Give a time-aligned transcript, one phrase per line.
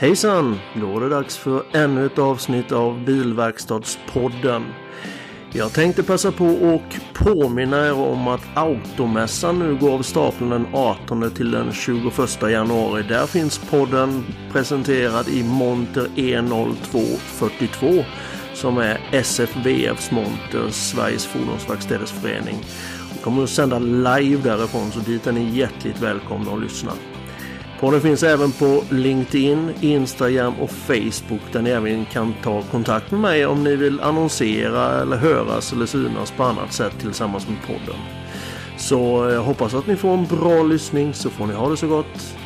[0.00, 0.58] Hejsan!
[0.74, 4.64] Då är det dags för ännu ett avsnitt av Bilverkstadspodden.
[5.52, 10.66] Jag tänkte passa på och påminna er om att Automässan nu går av stapeln den
[10.72, 13.02] 18 till den 21 januari.
[13.02, 18.04] Där finns podden presenterad i monter E0242
[18.54, 22.56] som är SFVFs monter, Sveriges Fordonsverkstäders Förening.
[23.12, 26.92] Vi kommer att sända live därifrån så dit är ni hjärtligt välkomna att lyssna.
[27.80, 33.20] Podden finns även på LinkedIn, Instagram och Facebook där ni även kan ta kontakt med
[33.20, 38.00] mig om ni vill annonsera eller höras eller synas på annat sätt tillsammans med podden.
[38.78, 41.86] Så jag hoppas att ni får en bra lyssning så får ni ha det så
[41.86, 42.36] gott.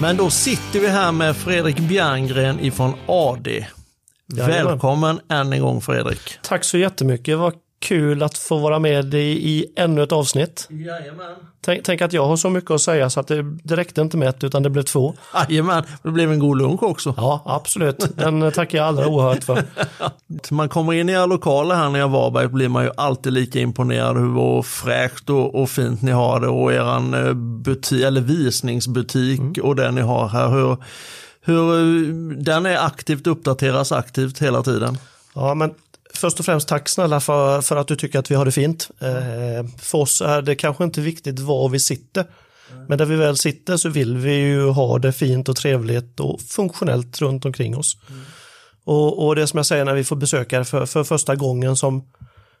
[0.00, 3.66] Men då sitter vi här med Fredrik Bjerngren ifrån AD.
[4.26, 6.38] Välkommen än en gång Fredrik.
[6.42, 7.38] Tack så jättemycket.
[7.38, 10.66] Vad kul att få vara med i, i ännu ett avsnitt.
[10.70, 11.34] Jajamän.
[11.60, 14.16] Tänk, tänk att jag har så mycket att säga så att det, det räckte inte
[14.16, 15.14] med ett utan det blev två.
[15.48, 17.14] Jajamän, det blev en god lunch också.
[17.16, 18.16] Ja, absolut.
[18.16, 19.64] Den tackar jag allra oerhört för.
[20.50, 23.60] man kommer in i era lokaler här nere i Varberg blir man ju alltid lika
[23.60, 29.40] imponerad hur fräscht och, och fint ni har det och eran eh, butik, eller visningsbutik
[29.40, 29.54] mm.
[29.62, 30.48] och det ni har här.
[30.48, 30.76] Hur,
[31.40, 34.98] hur den är aktivt, uppdateras aktivt hela tiden.
[35.34, 35.74] Ja, men
[36.14, 38.90] Först och främst tack snälla för, för att du tycker att vi har det fint.
[39.00, 42.24] Eh, för oss är det kanske inte viktigt var vi sitter.
[42.88, 46.40] Men där vi väl sitter så vill vi ju ha det fint och trevligt och
[46.40, 47.96] funktionellt runt omkring oss.
[48.08, 48.22] Mm.
[48.84, 52.04] Och, och, det som jag säger när vi får besökare för, för första gången som,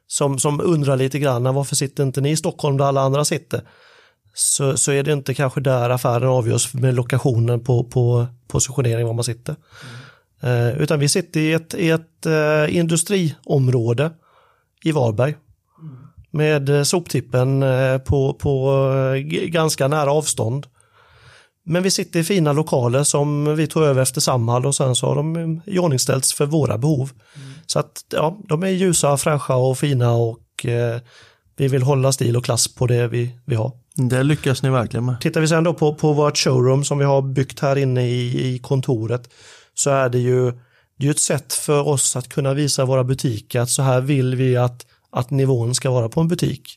[0.06, 3.62] som, som undrar lite grann varför sitter inte ni i Stockholm där alla andra sitter?
[4.34, 9.14] Så, så är det inte kanske där affären avgörs med lokationen på, på positionering var
[9.14, 9.52] man sitter.
[9.52, 9.96] Mm.
[10.42, 14.10] Eh, utan vi sitter i ett, i ett eh, industriområde
[14.84, 15.34] i Varberg.
[16.30, 17.64] Med eh, soptippen
[18.04, 18.84] på, på
[19.46, 20.66] ganska nära avstånd.
[21.64, 25.06] Men vi sitter i fina lokaler som vi tog över efter Samhall och sen så
[25.06, 27.10] har de iordningställts för våra behov.
[27.36, 27.48] Mm.
[27.66, 31.00] Så att ja, de är ljusa, fräscha och fina och eh,
[31.56, 33.72] vi vill hålla stil och klass på det vi, vi har.
[33.94, 35.20] Det lyckas ni verkligen med.
[35.20, 38.54] Tittar vi sen då på, på vårt showroom som vi har byggt här inne i,
[38.54, 39.28] i kontoret
[39.80, 40.52] så är det ju
[40.96, 44.34] det är ett sätt för oss att kunna visa våra butiker att så här vill
[44.34, 46.76] vi att, att nivån ska vara på en butik.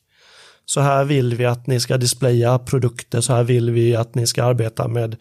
[0.66, 4.28] Så här vill vi att ni ska displaya produkter, så här vill vi att ni
[4.28, 5.16] ska arbeta med,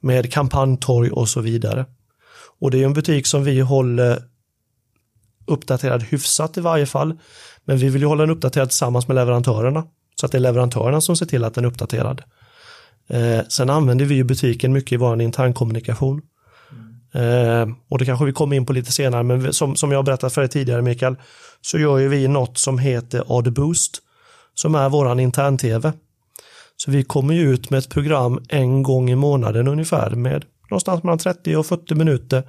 [0.00, 1.86] med kampanjtorg och så vidare.
[2.60, 4.22] Och det är en butik som vi håller
[5.46, 7.18] uppdaterad hyfsat i varje fall.
[7.64, 9.84] Men vi vill ju hålla den uppdaterad tillsammans med leverantörerna.
[10.20, 12.22] Så att det är leverantörerna som ser till att den är uppdaterad.
[13.08, 16.22] Eh, sen använder vi ju butiken mycket i vår internkommunikation.
[17.14, 20.32] Eh, och det kanske vi kommer in på lite senare, men som, som jag berättat
[20.32, 21.16] för dig tidigare Mikael,
[21.60, 23.98] så gör ju vi något som heter Adboost,
[24.54, 25.92] som är våran intern-tv.
[26.76, 31.02] Så vi kommer ju ut med ett program en gång i månaden ungefär med någonstans
[31.02, 32.42] mellan 30 och 40 minuter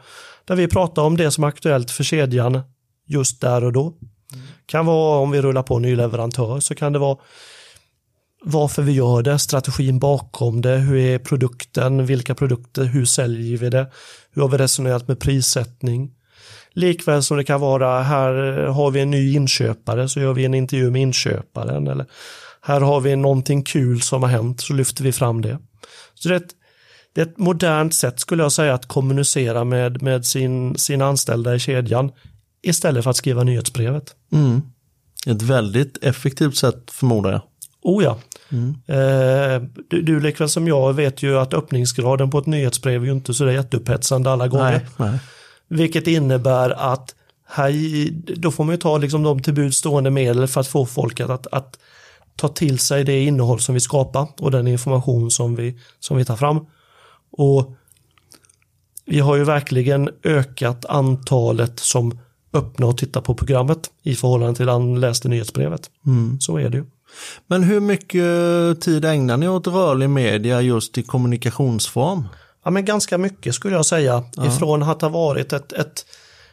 [0.46, 2.62] där vi pratar om det som är aktuellt för kedjan
[3.08, 3.82] just där och då.
[3.82, 4.46] Mm.
[4.66, 7.18] Kan vara om vi rullar på en ny leverantör så kan det vara
[8.44, 13.70] varför vi gör det, strategin bakom det, hur är produkten, vilka produkter, hur säljer vi
[13.70, 13.92] det,
[14.34, 16.12] hur har vi resonerat med prissättning.
[16.74, 18.34] Likväl som det kan vara, här
[18.68, 22.06] har vi en ny inköpare så gör vi en intervju med inköparen eller
[22.62, 25.58] här har vi någonting kul som har hänt så lyfter vi fram det.
[26.14, 26.52] Så det är ett,
[27.14, 31.56] det är ett modernt sätt skulle jag säga att kommunicera med, med sin, sin anställda
[31.56, 32.12] i kedjan
[32.64, 34.16] istället för att skriva nyhetsbrevet.
[34.32, 34.62] Mm.
[35.28, 37.42] Ett väldigt effektivt sätt förmodar jag.
[37.84, 38.18] Oh ja.
[38.50, 38.76] Mm.
[38.88, 43.12] Eh, du, du likväl som jag vet ju att öppningsgraden på ett nyhetsbrev är ju
[43.12, 44.88] inte så jätteupphetsande alla gånger.
[44.98, 45.20] Nej, nej.
[45.68, 47.16] Vilket innebär att
[47.48, 47.74] här,
[48.36, 51.48] då får man ju ta liksom de tillbudstående medel för att få folk att, att,
[51.48, 51.80] att,
[52.36, 56.26] ta till sig det innehåll som vi skapar och den information som vi, som vi
[56.26, 56.66] tar fram.
[57.32, 57.74] Och
[59.06, 62.20] vi har ju verkligen ökat antalet som
[62.54, 65.90] öppnar och tittar på programmet i förhållande till han läste nyhetsbrevet.
[66.06, 66.40] Mm.
[66.40, 66.86] Så är det ju.
[67.48, 72.28] Men hur mycket tid ägnar ni åt rörlig media just i kommunikationsform?
[72.64, 74.24] Ja, men ganska mycket skulle jag säga.
[74.36, 74.48] Ja.
[74.48, 76.06] Ifrån att ha varit ett, ett,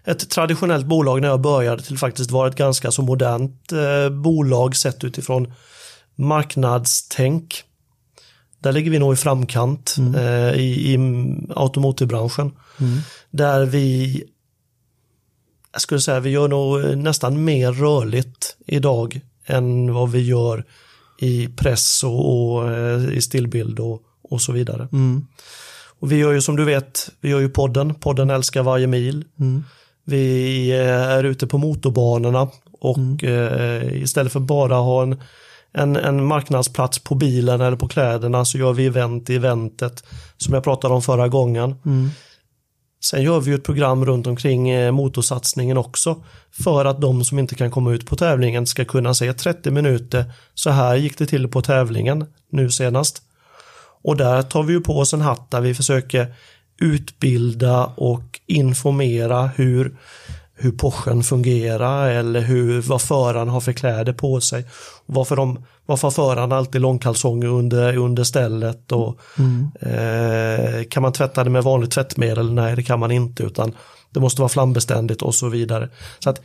[0.04, 4.76] ett traditionellt bolag när jag började till faktiskt vara ett ganska så modernt eh, bolag
[4.76, 5.52] sett utifrån
[6.14, 7.62] marknadstänk.
[8.58, 10.14] Där ligger vi nog i framkant mm.
[10.14, 10.98] eh, i, i
[11.56, 12.52] automotivbranschen.
[12.80, 12.98] Mm.
[13.30, 14.22] Där vi,
[15.72, 20.64] jag skulle säga vi gör nog nästan mer rörligt idag än vad vi gör
[21.18, 24.88] i press och, och eh, i stillbild och, och så vidare.
[24.92, 25.26] Mm.
[26.00, 29.24] Och vi gör ju som du vet, vi gör ju podden, podden älskar varje mil.
[29.40, 29.64] Mm.
[30.04, 32.48] Vi eh, är ute på motorbanorna
[32.80, 35.20] och eh, istället för bara ha en,
[35.72, 40.04] en, en marknadsplats på bilen eller på kläderna så gör vi event i eventet
[40.36, 41.74] som jag pratade om förra gången.
[41.84, 42.10] Mm.
[43.02, 47.38] Sen gör vi ju ett program runt omkring eh, motorsatsningen också för att de som
[47.38, 50.24] inte kan komma ut på tävlingen ska kunna se 30 minuter.
[50.54, 53.22] Så här gick det till på tävlingen nu senast.
[54.02, 56.34] Och där tar vi ju på oss en hatt där vi försöker
[56.80, 59.96] utbilda och informera hur,
[60.62, 64.64] hur Porschen fungerar eller hur, vad föraren har för kläder på sig.
[65.06, 69.20] Varför, de, varför har föraren alltid långkalsonger under, under stället och
[69.86, 72.52] eh, kan man tvätta det med vanligt tvättmedel?
[72.52, 73.72] Nej, det kan man inte utan
[74.10, 75.88] det måste vara flambeständigt och så vidare.
[76.18, 76.40] Så att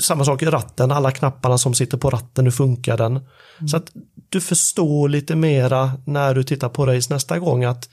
[0.00, 3.20] samma sak i ratten, alla knapparna som sitter på ratten, hur funkar den?
[3.70, 3.92] Så att
[4.28, 7.88] du förstår lite mera när du tittar på race nästa gång att,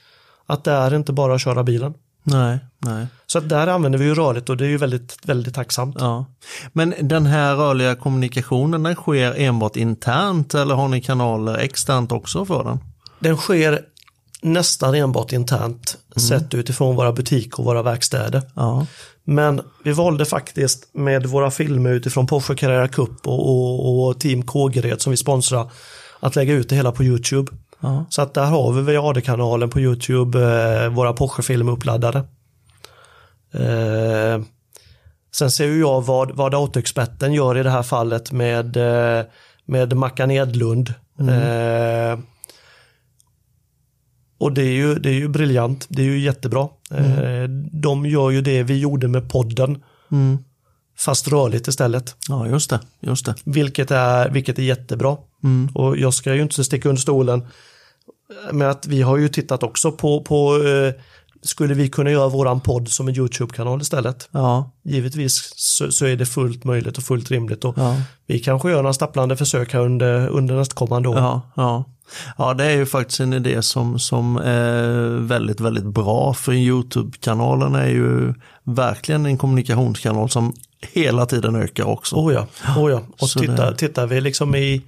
[0.46, 1.94] att det är inte bara att köra bilen.
[2.32, 3.08] Nej, nej.
[3.28, 5.96] Så att där använder vi ju rörligt och det är ju väldigt, väldigt tacksamt.
[6.00, 6.26] Ja.
[6.74, 12.46] Men den här rörliga kommunikationen den sker enbart internt eller har ni kanaler externt också
[12.46, 12.80] för den?
[13.20, 13.82] Den sker
[14.42, 18.42] nästan enbart internt sett utifrån våra butiker och våra verkstäder.
[18.56, 18.86] Ja.
[19.24, 24.44] Men vi valde faktiskt med våra filmer utifrån Porsche Carrera Cup och, och, och Team
[24.44, 25.72] Kågered som vi sponsrar
[26.20, 27.52] att lägga ut det hela på YouTube.
[27.80, 28.06] Ja.
[28.10, 32.20] Så att där har vi VAD-kanalen på YouTube, eh, våra Porsche-filmer uppladdade.
[33.54, 34.42] Eh,
[35.36, 39.26] sen ser ju jag vad, vad autoexperten gör i det här fallet med, eh,
[39.66, 40.94] med Mackan Edlund.
[41.20, 42.20] Eh,
[44.40, 46.68] och det är, ju, det är ju briljant, det är ju jättebra.
[46.92, 50.38] Eh, de gör ju det vi gjorde med podden, Mm.
[51.00, 52.16] Fast rörligt istället.
[52.28, 52.80] ja, just det.
[53.00, 53.36] Just det.
[53.44, 55.18] Vilket är, vilket är jättebra.
[55.44, 55.70] Mm.
[55.74, 57.48] Och jag ska ju inte sticka under stolen
[58.52, 60.94] med att vi har ju tittat också på, på eh,
[61.42, 64.30] skulle vi kunna göra våran podd som en YouTube-kanal istället?
[64.32, 67.66] Ja, Givetvis så, så är det fullt möjligt och fullt rimligt.
[67.66, 67.96] Och ja.
[68.26, 71.18] Vi kanske gör några stapplande försök här under, under nästkommande år.
[71.18, 71.86] Ja, ja.
[72.38, 77.76] ja, det är ju faktiskt en idé som, som är väldigt, väldigt bra för YouTube-kanalen
[77.76, 78.34] är ju
[78.64, 82.16] verkligen en kommunikationskanal som hela tiden ökar också.
[82.16, 82.48] Oh ja,
[82.78, 83.02] oh ja.
[83.20, 84.82] Och Så tittar, det- tittar vi liksom i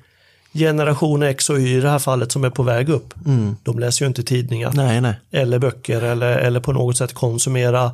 [0.54, 3.14] generation X och Y i det här fallet som är på väg upp.
[3.26, 3.56] Mm.
[3.64, 5.20] De läser ju inte tidningar Nej, nej.
[5.32, 7.92] eller böcker eller, eller på något sätt konsumera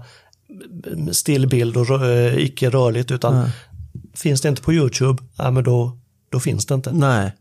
[1.11, 3.51] stillbild och rö- eh, icke rörligt utan Nej.
[4.13, 5.97] finns det inte på YouTube, ja, men då,
[6.29, 6.91] då finns det inte.
[6.91, 7.31] Nej.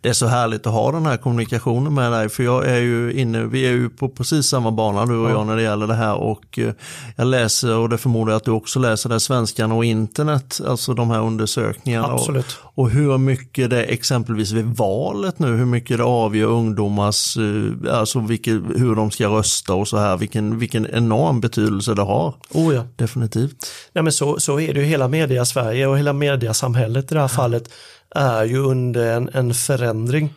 [0.00, 3.12] Det är så härligt att ha den här kommunikationen med dig för jag är ju
[3.12, 5.94] inne, vi är ju på precis samma bana du och jag när det gäller det
[5.94, 6.72] här och eh,
[7.16, 10.94] jag läser och det förmodar jag att du också läser det svenskan och internet, alltså
[10.94, 12.06] de här undersökningarna.
[12.06, 12.58] Och, Absolut.
[12.60, 18.20] och hur mycket det exempelvis vid valet nu, hur mycket det avgör ungdomars, eh, alltså
[18.20, 22.34] vilket, hur de ska rösta och så här, vilken, vilken enorm betydelse det har.
[22.50, 22.84] Oh ja.
[22.96, 23.66] Definitivt.
[23.92, 27.20] Nej, men så, så är det ju hela media Sverige och hela mediasamhället i det
[27.20, 27.68] här fallet
[28.14, 30.34] är ju under en, en förändring.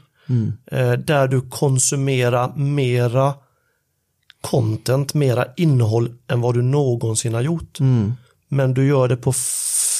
[0.71, 3.33] Eh, där du konsumerar mera
[4.41, 7.77] content, mera innehåll än vad du någonsin har gjort.
[8.49, 9.33] Men du gör det på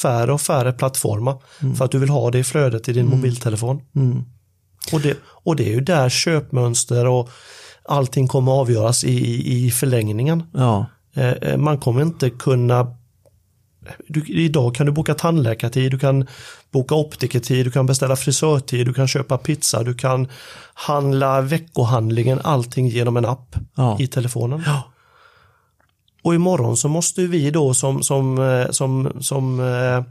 [0.02, 1.38] färre och färre plattformar
[1.78, 3.82] för att du vill ha det i flödet i din mobiltelefon.
[4.94, 7.30] Och, det, och det är ju där köpmönster och
[7.84, 10.44] allting kommer avgöras i, i, i förlängningen.
[10.54, 10.86] Ja,
[11.18, 12.97] Eh, eh, Man kommer inte kunna
[14.08, 16.28] du, Idag kan du boka tandläkartid, du kan
[16.72, 20.28] boka optikertid, du kan beställa frisörtid, du kan köpa pizza, du kan
[20.74, 23.98] handla veckohandlingen, allting genom en app Ja.
[24.00, 24.64] i telefonen.
[26.24, 30.04] Och imorgon så måste vi då som, som, eh, som, som eh,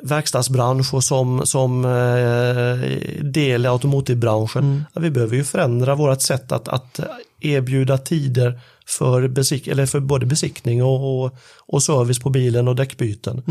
[0.00, 4.84] verkstadsbransch och som, som eh, del i automotivbranschen.
[4.92, 7.00] Ja, vi behöver ju förändra vårt sätt att, att
[7.40, 11.36] erbjuda tider för, besik eller för både besiktning och, och,
[11.66, 13.42] och service på bilen och däckbyten.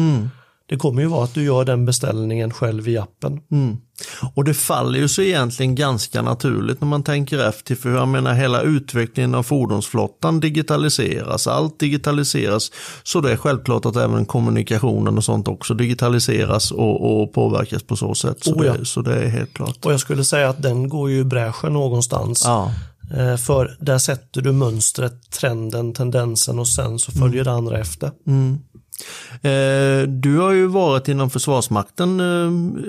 [0.70, 3.42] Det kommer ju vara att du gör den beställningen själv i appen.
[3.52, 3.78] Mm.
[4.36, 8.34] Och det faller ju så egentligen ganska naturligt när man tänker efter, för jag menar
[8.34, 12.72] hela utvecklingen av fordonsflottan digitaliseras, allt digitaliseras,
[13.04, 17.96] så det är självklart att även kommunikationen och sånt också digitaliseras och, och påverkas på
[17.96, 18.44] så sätt.
[18.44, 18.74] Så, Oh ja.
[18.74, 19.86] det, så det är helt klart.
[19.86, 22.44] Och jag skulle säga att den går ju i bräschen någonstans.
[22.46, 22.72] Ja,
[23.46, 28.12] För där sätter du mönstret, trenden, tendensen och sen så följer det andra efter.
[29.42, 32.26] Eh, du har ju varit inom Försvarsmakten, eh,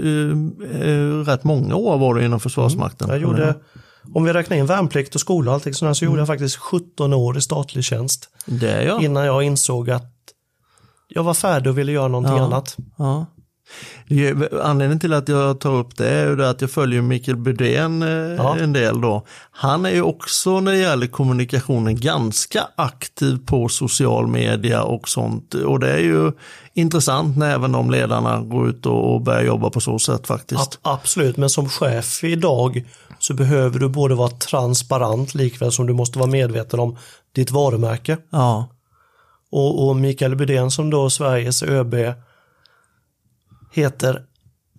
[0.04, 3.09] eh, eh, rätt många år var du inom Försvarsmakten.
[3.09, 3.54] Jag gjorde,
[4.14, 6.56] om vi räknar in värnplikt och skola och allting sånt här, så gjorde jag faktiskt
[6.56, 8.28] 17 år i statlig tjänst.
[8.47, 9.02] Det jag.
[9.04, 10.11] Innan jag insåg att
[11.09, 12.44] jag var färdig och ville göra någonting Ja.
[12.44, 12.76] annat.
[12.99, 13.26] Ja.
[14.62, 18.08] Anledningen till att jag tar upp det är ju att jag följer Mikael Bydén eh,
[18.08, 18.56] ja.
[18.56, 19.26] en del då.
[19.50, 25.54] Han är ju också när det gäller kommunikationen ganska aktiv på social media och sånt.
[25.54, 26.32] Och det är ju
[26.74, 30.78] intressant när även de ledarna går ut och börjar jobba på så sätt faktiskt.
[30.82, 32.84] Absolut, men som chef idag
[33.18, 36.96] så behöver du både vara transparent likväl som du måste vara medveten om
[37.34, 38.16] ditt varumärke.
[38.30, 38.68] Ja.
[39.50, 41.94] Och, och Mikael Bydén som då Sveriges ÖB
[43.74, 44.22] heter,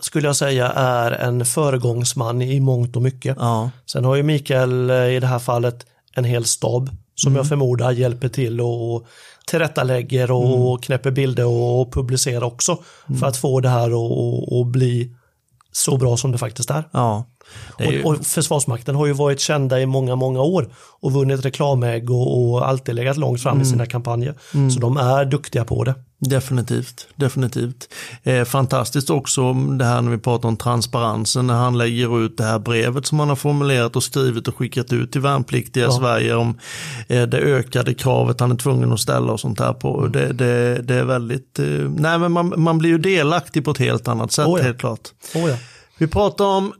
[0.02, 3.38] skulle jag säga, är en föregångsman i mångt och mycket.
[3.40, 3.72] Ja.
[3.86, 5.86] Sen har ju Mikael eh, i det här fallet
[6.16, 7.38] en hel stab som mm.
[7.38, 9.08] jag förmodar hjälper till och
[9.48, 10.78] tillrättalägger och mm.
[10.78, 13.20] knäpper bilder och publicerar också mm.
[13.20, 13.92] för att få det här
[14.62, 15.16] att bli
[15.72, 16.90] så bra som det faktiskt är.
[16.92, 17.26] Ja.
[17.80, 18.04] Ju...
[18.04, 20.70] Och, och, Försvarsmakten har ju varit kända i många, många år
[21.02, 23.62] och vunnit reklamägg och, och alltid legat långt fram mm.
[23.62, 24.36] i sina kampanjer.
[24.54, 24.72] Mm.
[24.72, 25.96] Så de är duktiga på det.
[26.20, 27.94] Definitivt, definitivt.
[28.24, 32.44] Eh, fantastiskt också det här när vi pratar om transparensen när han lägger ut det
[32.44, 35.92] här brevet som han har formulerat och skrivit och skickat ut till värnpliktiga i ja.
[35.92, 36.60] Sverige om
[37.08, 40.00] eh, det ökade kravet han är tvungen att ställa och sånt här på.
[40.00, 40.12] Mm.
[40.12, 41.66] Det, det, det, är väldigt, eh,
[41.98, 44.66] nej men man, man blir ju delaktig på ett helt annat sätt oh ja.
[44.66, 45.10] helt klart.
[45.36, 45.58] Oh ja.
[45.98, 46.74] Vi pratar om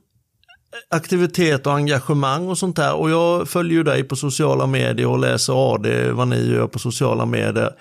[0.90, 2.94] aktivitet och engagemang och sånt där.
[2.94, 6.80] Och jag följer ju dig på sociala medier och läser AD, vad ni gör på
[6.80, 7.72] sociala medier.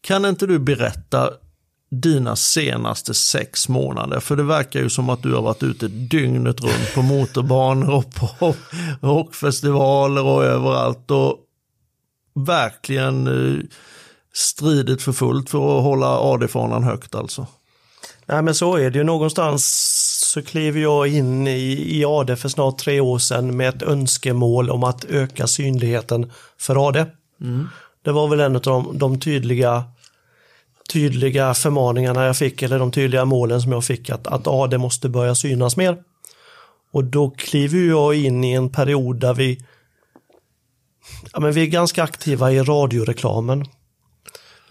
[0.00, 1.30] Kan inte du berätta
[1.90, 4.20] dina senaste sex månader?
[4.20, 8.14] För det verkar ju som att du har varit ute dygnet runt på motorbanor och
[8.14, 8.54] på
[9.00, 11.10] rockfestivaler och överallt.
[11.10, 11.38] Och
[12.34, 13.64] verkligen eh,
[14.34, 17.46] stridit för fullt för att hålla AD-fanan högt alltså.
[18.26, 19.64] Nej men så är det ju någonstans
[20.34, 24.70] så klev jag in i, i AD för snart tre år sedan med ett önskemål
[24.70, 27.06] om att öka synligheten för AD.
[27.40, 27.68] Mm.
[28.02, 29.84] Det var väl en av de, de, tydliga,
[30.92, 35.08] tydliga förmaningarna jag fick, eller de tydliga målen som jag fick, att, att AD måste
[35.08, 36.02] börja synas mer.
[36.92, 39.64] Och då kliver jag in i en period där vi,
[41.32, 43.64] ja, men vi är ganska aktiva i radioreklamen.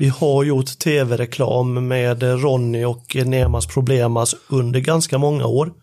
[0.03, 5.73] Vi har gjort tv-reklam med Ronny och Nemas Problemas under ganska många år.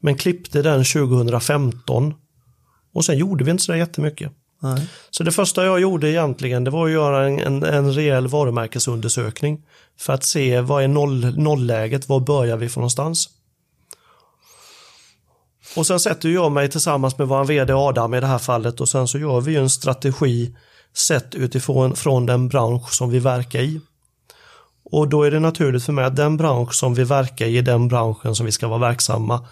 [0.00, 2.14] Men klippte den 2015
[2.94, 4.32] och sen gjorde vi inte så jättemycket.
[4.62, 4.88] Nej.
[5.10, 9.62] Så det första jag gjorde egentligen det var att göra en, en, en rejäl varumärkesundersökning
[9.98, 13.28] för att se vad är noll, nollläget, var börjar vi för någonstans?
[15.76, 18.88] Och sen sätter jag mig tillsammans med vår vd Adam i det här fallet och
[18.88, 20.56] sen så gör vi en strategi
[20.96, 23.80] sett utifrån från den bransch som vi verkar i.
[24.90, 27.62] Och då är det naturligt för mig att den bransch som vi verkar i är
[27.62, 29.46] den branschen som vi ska vara verksamma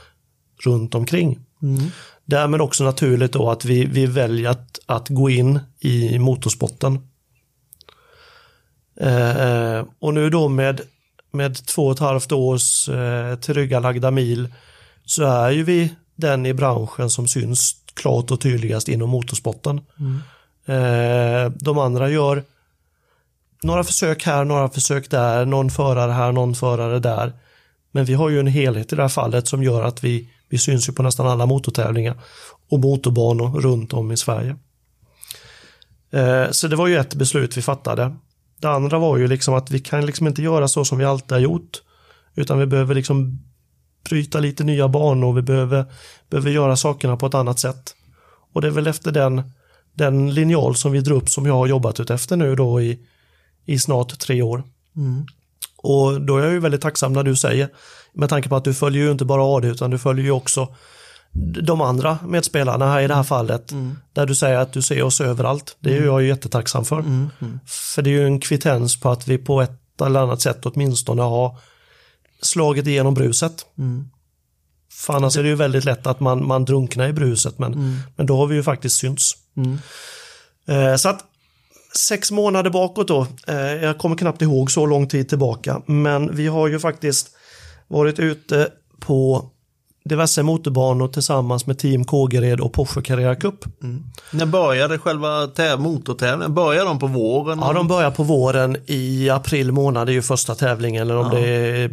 [0.65, 1.39] runt omkring.
[1.63, 1.91] Mm.
[2.25, 6.99] Därmed också naturligt då att vi, vi väljer att, att gå in i motorsporten.
[9.01, 10.81] Eh, och nu då med,
[11.33, 14.49] med två och ett halvt års eh, tillryggalagda mil
[15.05, 19.81] så är ju vi den i branschen som syns klart och tydligast inom motorsporten.
[19.99, 20.21] Mm.
[20.67, 22.45] Eh, de andra gör
[23.63, 27.33] några försök här, några försök där, någon förare här, någon förare där.
[27.93, 30.59] Men vi har ju en helhet i det här fallet som gör att vi, vi
[30.59, 32.17] syns ju på nästan alla motortävlingar
[32.71, 34.57] och motorbanor runt om i Sverige.
[36.11, 38.17] Eh, så det var ju ett beslut vi fattade.
[38.61, 41.33] Det andra var ju liksom att vi kan liksom inte göra så som vi alltid
[41.33, 41.83] har gjort.
[42.35, 43.39] Utan vi behöver liksom
[44.09, 45.85] bryta lite nya banor, vi behöver,
[46.31, 47.95] behöver göra sakerna på ett annat sätt.
[48.53, 49.43] Och det är väl efter den
[49.95, 52.99] den linjal som vi drar upp som jag har jobbat ut efter nu då i,
[53.65, 54.63] i snart tre år.
[54.97, 55.27] Mm.
[55.77, 57.69] Och då är jag ju väldigt tacksam när du säger,
[58.13, 60.69] med tanke på att du följer ju inte bara AD utan du följer ju också
[61.63, 63.73] de andra medspelarna här i det här fallet.
[63.73, 63.97] Mm.
[64.13, 65.77] Där du säger att du ser oss överallt.
[65.81, 66.09] Det är mm.
[66.09, 66.99] jag ju jättetacksam för.
[66.99, 67.31] Mm.
[67.41, 67.61] mm.
[67.67, 71.23] För det är ju en kvittens på att vi på ett eller annat sätt åtminstone
[71.23, 71.59] har
[72.43, 73.67] slagit igenom bruset.
[73.79, 74.09] Mm.
[74.93, 77.97] För annars är det ju väldigt lätt att man, man drunknar i bruset men, mm.
[78.17, 79.37] men då har vi ju faktiskt synts.
[79.57, 79.79] Mm.
[80.67, 81.25] Eh, så att
[81.97, 86.47] sex månader bakåt då, eh, jag kommer knappt ihåg så lång tid tillbaka, men vi
[86.47, 87.29] har ju faktiskt
[87.89, 88.69] varit ute
[89.01, 89.51] på
[90.05, 93.83] diverse motorbanor tillsammans med Team Kågered och Porsche Carrera Cup.
[93.83, 94.05] Mm.
[94.31, 96.55] När började själva motortävlingen?
[96.55, 97.59] Började de på våren?
[97.63, 101.31] Ja, de börjar på våren i april månad, det är ju första tävlingen, eller om
[101.33, 101.39] ja.
[101.39, 101.91] det är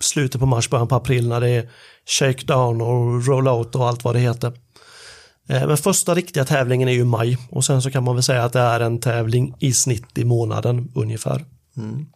[0.00, 1.68] slutet på mars, början på april när det är
[2.06, 4.52] shakedown och rollout och allt vad det heter.
[5.48, 8.44] Eh, men första riktiga tävlingen är ju maj och sen så kan man väl säga
[8.44, 11.44] att det är en tävling i snitt i månaden ungefär.
[11.76, 12.06] Mm.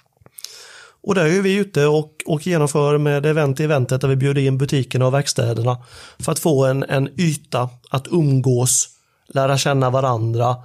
[1.03, 4.43] Och där är vi ute och, och genomför med event i eventet där vi bjuder
[4.43, 5.77] in butikerna och verkstäderna
[6.19, 8.89] för att få en, en yta att umgås,
[9.29, 10.57] lära känna varandra,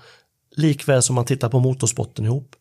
[0.55, 2.55] likväl som man tittar på motorsporten ihop.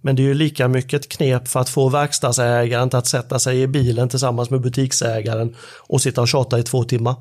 [0.00, 3.62] Men det är ju lika mycket ett knep för att få verkstadsägaren att sätta sig
[3.62, 7.14] i bilen tillsammans med butiksägaren och sitta och tjata i två timmar.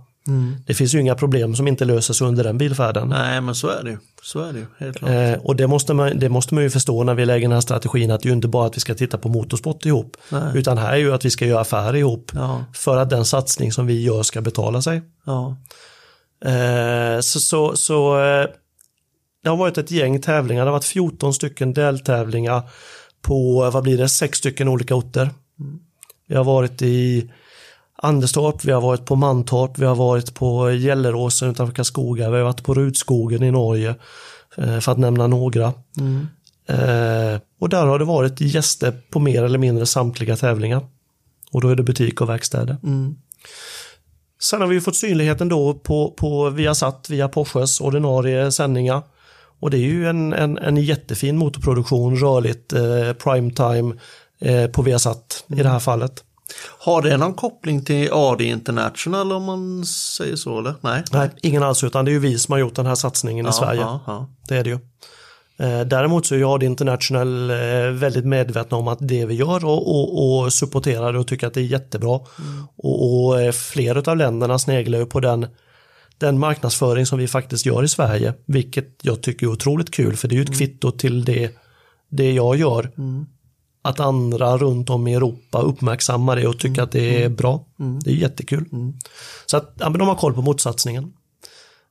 [0.66, 3.10] Det finns ju inga problem som inte löses under den bilfärden.
[3.10, 3.98] Nej, men så är det ju.
[4.22, 5.12] Så är det ju, helt klart.
[5.12, 7.62] Eh, och det måste, man, det måste man ju förstå när vi lägger den här
[7.62, 10.18] strategin att det är ju inte bara att vi ska titta på motorsport ihop.
[10.30, 10.52] Nej.
[10.56, 12.32] Utan här är ju att vi ska göra affärer ihop.
[12.34, 12.66] Ja.
[12.74, 15.02] För att den satsning som vi gör ska betala sig.
[15.26, 15.58] Ja.
[16.46, 18.48] Eh, så så, så eh,
[19.44, 20.66] det har varit ett gäng tävlingar.
[20.66, 22.62] Det har varit 14 stycken deltävlingar
[23.22, 25.30] på, vad blir det, sex stycken olika orter.
[26.28, 27.32] Vi har varit i
[28.04, 32.44] Anderstorp, vi har varit på Mantorp, vi har varit på Gelleråsen utanför Karlskoga, vi har
[32.44, 33.96] varit på Rudskogen i Norge,
[34.58, 35.66] eh, för att nämna några.
[36.68, 40.88] Eh, och där har det varit gäster på mer eller mindre samtliga tävlingar.
[41.52, 42.78] Och då är det butik och verkstäder.
[44.42, 49.02] Sen har vi fått synligheten då på, på Viasat via Porsches ordinarie sändningar.
[49.60, 53.96] Och det är ju en, en, en jättefin motorproduktion, rörligt, eh, primetime
[54.40, 56.24] eh, på Viasat i det här fallet.
[56.80, 60.76] Har det någon koppling till AD International om man säger så eller?
[60.82, 61.04] Nej.
[61.12, 63.54] Nej, ingen alls, utan det är ju vi som har gjort den här satsningen i
[63.54, 63.82] Sverige.
[63.82, 64.30] Ja, ja.
[64.48, 64.80] Det är det ju.
[65.58, 67.58] Eh, Däremot så är jag International eh,
[67.92, 71.54] väldigt medvetna om att det vi gör och, och, och supporterar det och tycker att
[71.54, 72.20] det är jättebra.
[72.78, 75.48] Och, och eh, flera av länderna sneglar ju på den,
[76.18, 80.28] den marknadsföring som vi faktiskt gör i Sverige, vilket jag tycker är otroligt kul för
[80.28, 81.52] det är ju ett kvitto till det,
[82.10, 82.92] det jag gör.
[83.86, 87.66] Att andra runt om i Europa uppmärksammar det och tycker att det är bra.
[88.04, 88.66] Det är jättekul.
[89.46, 91.14] Så att ja, men de har koll på motsatsningen.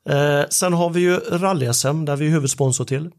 [0.08, 3.11] Eh, sen har vi ju rally-SM där vi är huvudsponsor till.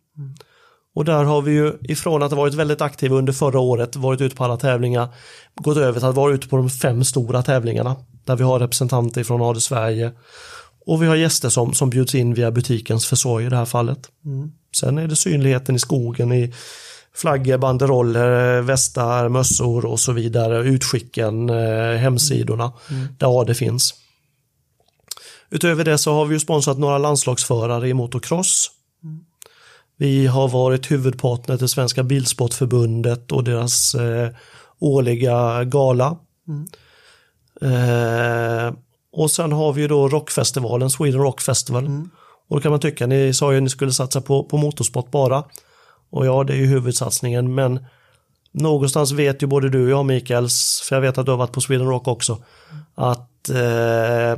[0.95, 4.21] Och där har vi ju ifrån att ha varit väldigt aktiva under förra året, varit
[4.21, 5.07] ute på alla tävlingar,
[5.55, 7.95] gått över till att vara ute på de fem stora tävlingarna.
[8.25, 10.11] Där vi har representanter från AD Sverige.
[10.85, 14.09] Och vi har gäster som, som bjuds in via butikens försorg i det här fallet.
[14.79, 16.53] Sen är det synligheten i skogen i
[17.15, 20.63] flaggor, banderoller, västar, mössor och så vidare.
[20.63, 22.73] Utskicken, eh, hemsidorna
[23.17, 23.93] där AD finns.
[25.49, 28.71] Utöver det så har vi ju sponsrat några landslagsförare i motocross.
[29.97, 34.29] Vi har varit huvudpartner till Svenska Bilsportförbundet och deras eh,
[34.79, 36.17] årliga gala.
[37.61, 38.73] Eh,
[39.11, 41.85] och sen har vi ju då rockfestivalen, Sweden Rock Festival.
[42.49, 45.11] Och då kan man tycka, ni sa ju att ni skulle satsa på, på motorsport
[45.11, 45.43] bara.
[46.13, 47.85] Och ja, det är ju huvudsatsningen, men
[48.51, 51.51] någonstans vet ju både du och jag Mikaels, för jag vet att du har varit
[51.51, 52.43] på Sweden Rock också,
[52.95, 54.37] att eh,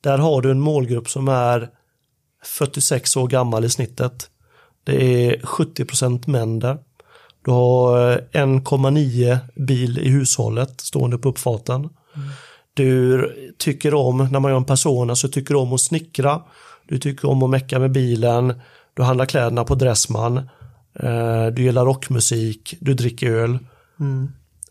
[0.00, 1.68] där har du en målgrupp som är
[2.44, 4.30] 46 år gammal i snittet.
[4.84, 6.78] Det är 70% män där.
[7.44, 11.88] Du har eh, 1,9 bil i hushållet stående på uppfarten.
[12.74, 16.42] Du tycker om, när man gör en persona så tycker du om att snickra.
[16.88, 18.60] Du tycker om att mecka med bilen.
[18.94, 20.48] Du handlar kläderna på Dressman.
[20.94, 22.74] Eh, Du gillar rockmusik.
[22.80, 23.58] Du dricker öl.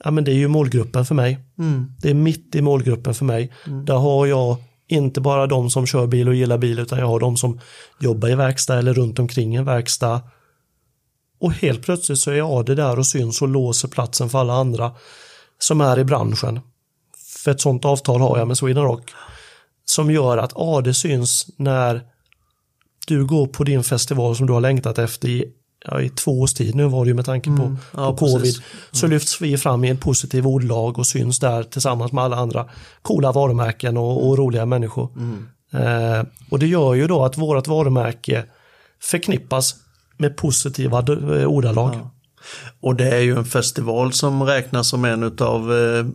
[0.04, 1.40] Ja, men det är ju målgruppen för mig.
[2.02, 3.52] Det är mitt i målgruppen för mig.
[3.86, 7.20] Där har jag inte bara de som kör bil och gillar bil utan jag har
[7.20, 7.60] de som
[8.00, 10.22] jobbar i verkstad eller runt omkring en verkstad.
[11.40, 14.92] Och helt plötsligt så är AD där och syns och låser platsen för alla andra
[15.60, 16.60] som är i branschen.
[17.44, 19.12] För ett sånt avtal har jag med Sweden Rock.
[19.86, 22.02] Som gör att AD syns när
[23.08, 25.46] du går på din festival som du har längtat efter i,
[25.86, 28.42] ja, i två års tid nu var det ju med tanke på, Ja, på covid.
[28.42, 28.62] precis.
[28.92, 32.66] Så lyfts vi fram i en positiv ordlag och syns där tillsammans med alla andra
[33.02, 35.10] coola varumärken och, och roliga människor.
[35.74, 38.46] Eh, och det gör ju då att vårt varumärke
[39.02, 39.76] förknippas
[40.18, 41.96] med positiva d- ordalag.
[42.82, 45.72] Och det är ju en festival som räknas som en av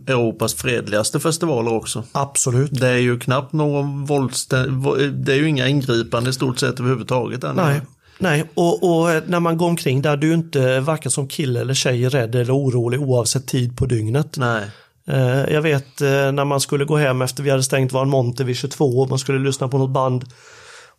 [0.07, 2.03] Europas fredligaste festivaler också.
[2.11, 2.71] Absolut.
[2.79, 4.65] Det är ju knappt någon våldstä...
[5.11, 7.43] Det är ju inga ingripande i stort sett överhuvudtaget.
[7.55, 7.81] Nej,
[8.17, 8.43] nej.
[8.53, 12.09] Och, och när man går omkring där du är inte varken som kille eller tjej
[12.09, 14.37] rädd eller orolig oavsett tid på dygnet.
[14.37, 14.63] Nej.
[15.07, 18.43] Eh, Jag vet eh, när man skulle gå hem efter vi hade stängt vår monter
[18.43, 20.25] vid 22 och man skulle lyssna på något band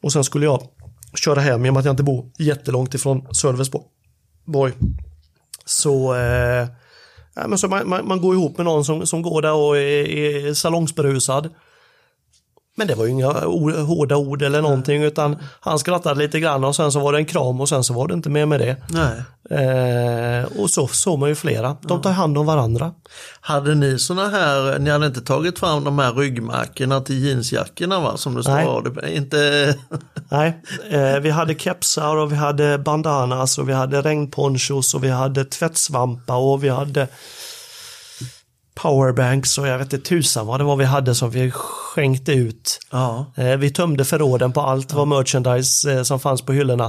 [0.02, 0.62] och sen skulle jag
[1.14, 4.72] köra hem i och med att jag inte bor jättelångt ifrån Sölvesborg.
[5.64, 6.68] Så, eh,
[7.48, 10.08] men så man, man, man går ihop med någon som, som går där och är,
[10.08, 11.48] är salongsberusad.
[12.78, 13.32] Men det var ju inga
[13.82, 17.26] hårda ord eller någonting utan han skrattade lite grann och sen så var det en
[17.26, 18.76] kram och sen så var det inte mer med det.
[19.50, 21.76] Eh, och så såg man ju flera.
[21.80, 22.92] De tar hand om varandra.
[23.40, 28.16] Hade ni såna här, ni hade inte tagit fram de här ryggmärkena till jeansjackorna va?
[28.16, 29.08] Som det står?
[29.08, 29.74] Inte...
[30.28, 35.10] Nej, eh, vi hade kepsar och vi hade bandanas och vi hade regnponchos och vi
[35.10, 37.08] hade tvättsvampar och vi hade
[38.76, 42.78] powerbanks och jag vet inte tusan vad det var vi hade som vi skänkte ut.
[42.90, 43.32] Ja.
[43.36, 46.84] Eh, vi tömde förråden på allt vad merchandise eh, som fanns på hyllorna.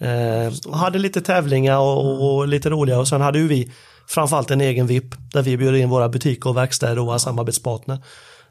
[0.00, 3.72] Eh, och hade lite tävlingar och, och, lite roliga och sen hade ju vi
[4.08, 7.98] framförallt en egen VIP där vi bjöd in våra butiker och verkstäder och våra samarbetspartner.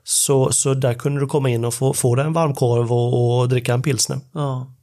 [0.03, 3.73] Så, så där kunde du komma in och få, få en varmkorv och, och dricka
[3.73, 4.19] en pilsner.
[4.33, 4.73] Ja.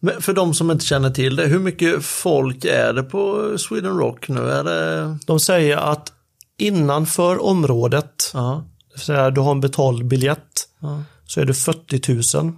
[0.00, 3.98] Men för de som inte känner till det, hur mycket folk är det på Sweden
[3.98, 4.50] Rock nu?
[4.50, 5.18] Är det...
[5.26, 6.12] De säger att
[6.58, 8.64] innanför området, Ja.
[9.06, 11.02] säga du har en betald biljett, Ja.
[11.26, 12.52] så är det 40 000.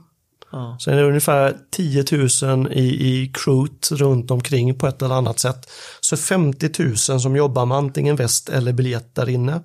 [0.52, 0.76] Ja.
[0.80, 2.04] Sen är det ungefär 10
[2.42, 5.70] 000 i, i crewt runt omkring på ett eller annat sätt.
[6.00, 9.60] Så 50 000 som jobbar med antingen väst eller biljett där inne.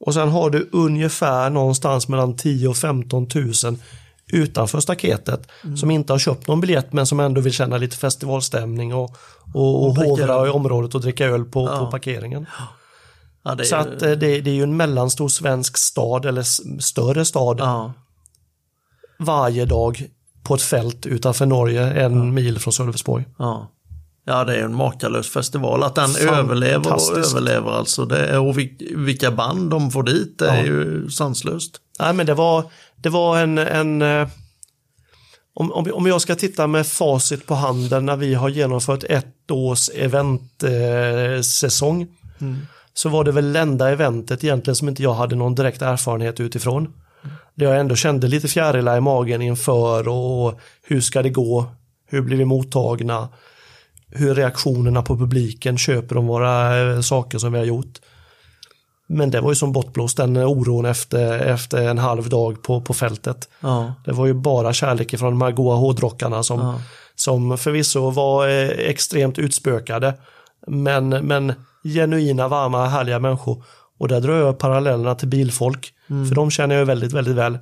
[0.00, 3.76] Och sen har du ungefär någonstans mellan 10 och 15 000
[4.32, 8.94] utanför staketet som inte har köpt någon biljett men som ändå vill känna lite festivalstämning
[8.94, 9.16] och,
[9.54, 12.46] och, och dricka hovra i området och dricka öl på, på parkeringen.
[13.42, 16.42] Ja, det är, Så att eh, det, det är ju en mellanstor svensk stad eller
[16.80, 17.92] större stad ja.
[19.18, 20.08] varje dag
[20.42, 23.24] på ett fält utanför Norge, en mil från Sölvesborg.
[23.38, 23.70] Ja.
[24.24, 25.82] ja, det är en makalös festival.
[25.82, 28.04] Att den överlever och överlever alltså.
[28.04, 30.64] Det och vil- vilka band de får dit, det är Ja.
[30.64, 31.80] ju sanslöst.
[31.98, 32.64] Nej, men det var,
[32.96, 33.58] det var en...
[33.58, 34.28] en eh,
[35.54, 39.50] om, om, om jag ska titta med facit på handen när vi har genomfört ett
[39.50, 42.08] års eventsäsong eh, säsong,
[42.94, 46.92] så var det väl enda eventet egentligen som inte jag hade någon direkt erfarenhet utifrån.
[47.54, 51.64] Det jag ändå kände lite fjärilar i magen inför och hur ska det gå?
[52.06, 53.28] Hur blir vi mottagna?
[54.08, 55.78] Hur är reaktionerna på publiken?
[55.78, 57.98] Köper de våra eh, saker som vi har gjort?
[59.06, 62.94] Men det var ju som bortblåst den oron efter, efter en halv dag på, på
[62.94, 63.48] fältet.
[63.60, 63.94] Ja.
[64.04, 66.80] Det var ju bara kärlek från de här goa hårdrockarna som, Ja.
[67.14, 70.14] som förvisso var eh, extremt utspökade.
[70.66, 71.52] Men, men
[71.84, 73.64] genuina, varma, härliga människor.
[73.98, 75.92] Och där drar jag parallellerna till bilfolk.
[76.28, 77.58] För de känner jag väldigt, väldigt väl.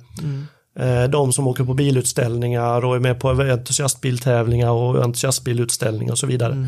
[0.79, 6.27] Eh, De som åker på bilutställningar och är med på entusiastbiltävlingar och entusiastbilutställningar och så
[6.27, 6.67] vidare.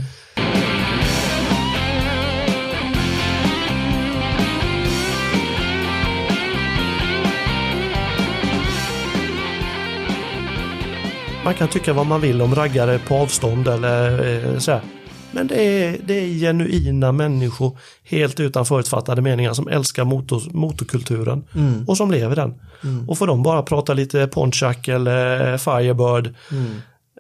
[11.44, 14.82] Man kan tycka vad man vill om raggare på avstånd eller eh, så här.
[15.32, 21.44] Men det är, det är genuina människor helt utan förutfattade meningar som älskar motor, motorkulturen
[21.88, 22.54] och som lever den.
[23.08, 26.28] Och får de bara prata lite Pontiac eller Firebird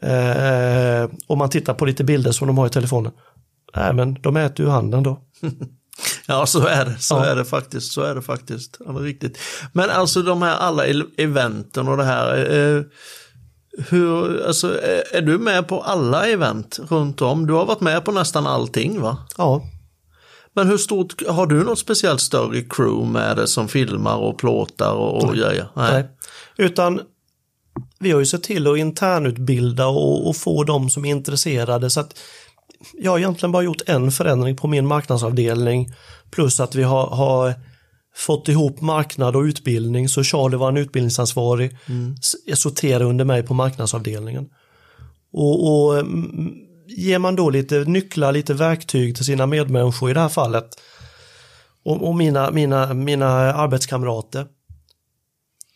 [0.02, 3.12] eh, och man tittar på lite bilder som de har i telefonen.
[3.76, 5.20] Nej men de äter ur handen då.
[6.28, 6.96] Ja, så är det.
[7.00, 7.26] Så Ja.
[7.26, 7.92] är det faktiskt.
[7.92, 8.78] Så är det faktiskt.
[8.86, 9.38] Ja, riktigt.
[9.74, 10.84] Men alltså de här alla
[11.18, 12.56] eventen och det här.
[12.78, 12.84] Eh,
[13.90, 17.48] hur, alltså, är- är du med på alla event runt om?
[17.48, 19.18] Du har varit med på nästan allting va?
[19.38, 19.62] Ja,
[20.54, 24.94] Men hur stort, har du något speciellt större crew med det som filmar och plåtar
[24.94, 25.68] och, och grejer?
[25.76, 26.06] Nej.
[26.58, 27.02] Utan
[28.00, 31.90] vi har ju sett till att internutbilda och, och få de som är intresserade.
[31.90, 32.20] Så att
[32.98, 35.94] jag har egentligen bara gjort en förändring på min marknadsavdelning.
[36.32, 37.54] Plus att vi har, har
[38.16, 40.10] fått ihop marknad och utbildning.
[40.10, 41.78] Så Charlie var en utbildningsansvarig.
[42.20, 44.46] s- sorterar under mig på marknadsavdelningen.
[45.34, 46.54] Och, och mm,
[46.88, 50.66] ger man då lite nycklar, lite verktyg till sina medmänniskor i det här fallet
[51.86, 54.46] och, och mina, mina, mina arbetskamrater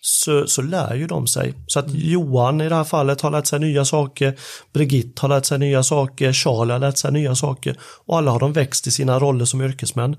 [0.07, 1.53] så, så lär ju de sig.
[1.67, 4.35] Så att Johan i det här fallet har lärt sig nya saker,
[4.73, 8.39] Brigitte har lärt sig nya saker, Charlie har lärt sig nya saker och alla har
[8.39, 10.15] de växt i sina roller som yrkesmän.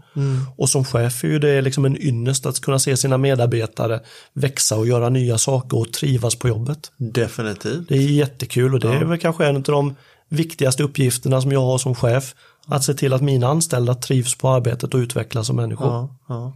[0.57, 4.01] Och som chef är ju det liksom en ynnest att kunna se sina medarbetare
[4.33, 6.93] växa och göra nya saker och trivas på jobbet.
[6.97, 7.89] Definitivt.
[7.89, 9.95] Det är jättekul och det är väl kanske en av de
[10.29, 12.35] viktigaste uppgifterna som jag har som chef.
[12.67, 15.87] Att se till att mina anställda trivs på arbetet och utvecklas som människor.
[15.87, 16.53] Ja, ja.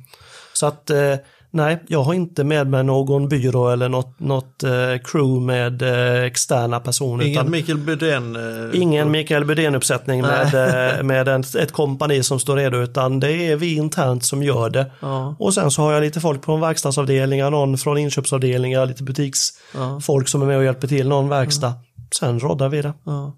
[0.52, 1.14] Så att eh,
[1.50, 4.70] nej, jag har inte med mig någon byrå eller något, något eh,
[5.04, 7.24] crew med eh, externa personer.
[7.24, 8.36] Ingen Mikael Bydén?
[8.36, 13.32] eh, ingen Mikael Bydén-uppsättning med, eh, med en, ett kompani som står redo utan det
[13.32, 14.92] är vi internt som gör det.
[15.00, 15.36] Ja.
[15.38, 20.42] Och sen så har jag lite folk från verkstadsavdelningar, någon från inköpsavdelningar, lite butiksfolk som
[20.42, 21.72] är med och hjälper till, någon verkstad.
[22.18, 22.92] Sen roddar vi det.
[23.04, 23.36] Ja.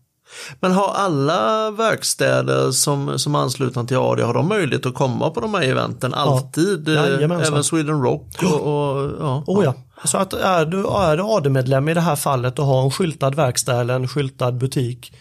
[0.61, 5.31] Men har alla verkstäder som, som är anslutna till AD, har de möjlighet att komma
[5.31, 6.88] på de här eventen alltid?
[6.88, 7.53] Eh, Jajamensan.
[7.53, 8.42] Även Sweden Rock?
[8.42, 9.45] Och, och, ja.
[9.47, 9.75] Oh ja.
[10.05, 13.31] Så att är du, är du AD-medlem i det här fallet och har en skyltad
[13.31, 15.12] verkstad eller en skyltad butik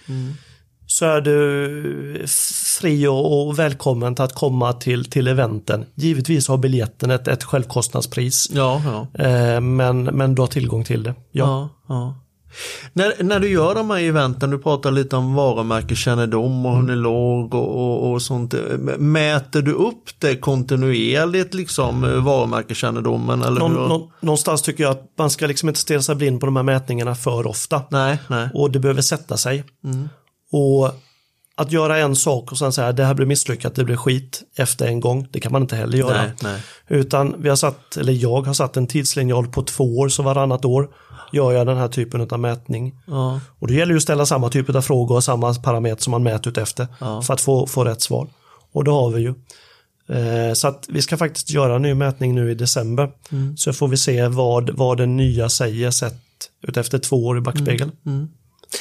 [0.92, 2.26] så är du
[2.80, 5.86] fri och, och välkommen till att komma till, till eventen.
[5.96, 9.26] Givetvis har biljetten ett, ett självkostnadspris Ja, ja.
[9.26, 11.16] eh, men, men du har tillgång till det.
[11.32, 11.46] Ja.
[11.46, 12.16] ja, ja.
[12.94, 16.96] När, när du gör de här eventen, du pratar lite om varumärkeskännedom och hur ni
[16.96, 18.54] låg och, och, och sånt.
[18.98, 23.42] Mäter du upp det kontinuerligt, liksom varumärkeskännedomen?
[23.42, 26.46] Eller Någon, nå- någonstans tycker jag att man ska liksom inte stirra sig blind på
[26.46, 27.82] de här mätningarna för ofta.
[27.90, 28.50] Nej, nej.
[28.54, 29.64] Och det behöver sätta sig.
[30.52, 30.92] Och
[31.56, 34.88] att göra en sak och sen säga det här blir misslyckat, det blir skit efter
[34.88, 36.18] en gång, det kan man inte heller göra.
[36.22, 36.62] Nej, nej.
[36.88, 40.66] Utan vi har satt, eller jag har satt en tidslinjal på två år, så varannat
[40.66, 40.90] år
[41.32, 42.96] gör jag den här typen av mätning.
[43.08, 43.40] Ja.
[43.60, 46.24] Och det gäller ju att ställa samma typ av frågor och samma parameter som man
[46.24, 47.22] mäter ut efter Ja.
[47.22, 48.28] för att få, få rätt svar.
[48.72, 49.34] Och det har vi ju.
[50.18, 53.12] Eh, så att vi ska faktiskt göra en ny mätning nu i december.
[53.32, 53.58] Mm.
[53.58, 56.22] Så får vi se vad, vad den nya säger sett
[56.68, 57.92] ut efter två år i backspegeln.
[58.06, 58.28] Mm.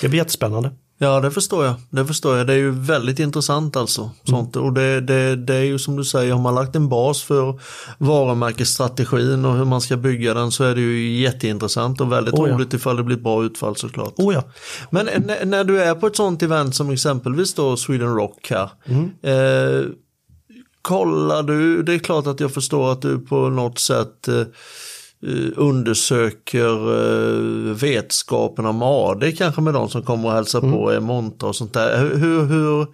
[0.00, 0.70] Det blir jättespännande.
[1.02, 1.74] Ja, det förstår jag.
[1.90, 2.46] Det förstår jag.
[2.46, 4.10] Det är ju väldigt intressant alltså.
[4.24, 4.56] Sånt.
[4.56, 7.60] Och det, det, det är ju som du säger, har man lagt en bas för
[7.98, 12.48] varumärkesstrategin och hur man ska bygga den så är det ju jätteintressant och väldigt Oh
[12.48, 12.54] ja.
[12.54, 14.14] roligt ifall det blir ett bra utfall såklart.
[14.16, 14.44] Oh ja.
[14.90, 15.06] Men
[15.44, 18.70] när, du är på ett sånt event som exempelvis då Sweden Rock här.
[19.22, 19.86] Eh,
[20.82, 24.42] kollar du, det är klart att jag förstår att du på något sätt eh,
[25.56, 31.46] undersöker eh, vetskapen om AD kanske med de som kommer och hälsar på er monter
[31.46, 31.98] och sånt där.
[32.16, 32.86] Hur, hur,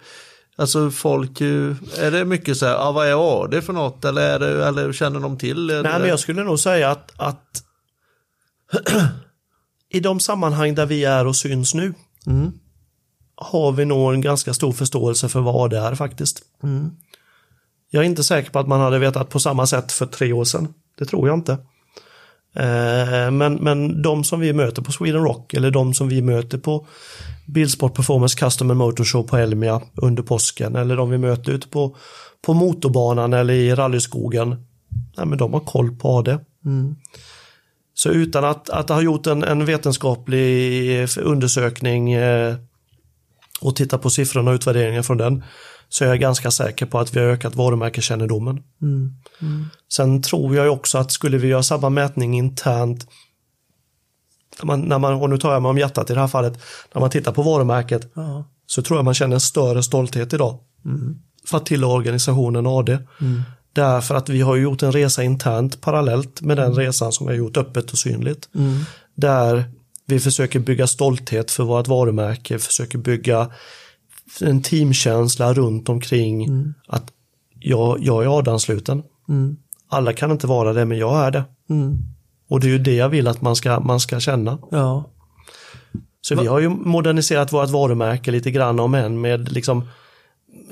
[0.57, 4.21] alltså folk, eh, är det mycket så här, ah, vad är AD för något eller,
[4.21, 5.67] är det, eller känner de till?
[5.67, 7.63] Nej, men jag skulle nog säga att, att
[9.89, 11.93] i de sammanhang där vi är och syns nu
[12.27, 12.51] Mm.
[13.35, 16.41] har vi nog en ganska stor förståelse för vad det är faktiskt.
[16.63, 16.91] Mm.
[17.89, 20.43] Jag är inte säker på att man hade vetat på samma sätt för tre år
[20.43, 20.73] sedan.
[20.97, 21.57] Det tror jag inte.
[22.59, 26.57] Eh, Men, men de som vi möter på Sweden Rock eller de som vi möter
[26.57, 26.87] på
[27.45, 31.67] Bilsport Performance Custom and Motor Show på Elmia under påsken eller de vi möter ute
[31.67, 31.95] på,
[32.45, 34.49] på motorbanan eller i rallyskogen.
[35.17, 36.37] Nej, men de har koll på AD.
[36.65, 36.95] Mm.
[37.93, 42.55] Så utan att, att ha gjort en, en vetenskaplig undersökning eh,
[43.61, 45.43] och titta på siffrorna och utvärderingen från den
[45.89, 48.63] så är jag ganska säker på att vi har ökat varumärkeskännedomen.
[48.81, 49.13] Mm.
[49.91, 53.07] Sen tror jag också att skulle vi göra samma mätning internt
[54.59, 56.59] när man, när man, och nu tar jag mig om hjärtat i det här fallet,
[56.93, 58.45] när man tittar på varumärket Ja.
[58.67, 60.59] så tror jag man känner en större stolthet idag
[61.45, 62.97] för att tillhöra organisationen AD.
[63.73, 67.37] Därför att vi har gjort en resa internt parallellt med den resan som vi har
[67.37, 68.49] gjort öppet och synligt.
[69.15, 69.63] Där
[70.05, 73.51] vi försöker bygga stolthet för vårt varumärke, försöker bygga
[74.41, 76.47] en teamkänsla runt omkring
[76.87, 77.11] att
[77.59, 79.03] jag, jag är AD-ansluten.
[79.29, 79.57] Mm.
[79.89, 81.43] Alla kan inte vara det, men jag är det.
[81.69, 81.97] Mm.
[82.49, 84.57] Och det är ju det jag vill att man ska, man ska känna.
[84.71, 85.11] Ja.
[86.21, 89.87] Så vi har ju moderniserat vårt varumärke lite grann om än med liksom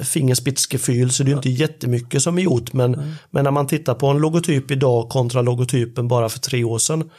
[0.02, 3.94] fingerspitzgefühl så det är ju inte jättemycket som är gjort men, men när man tittar
[3.94, 7.10] på en logotyp idag kontra logotypen bara för tre år sedan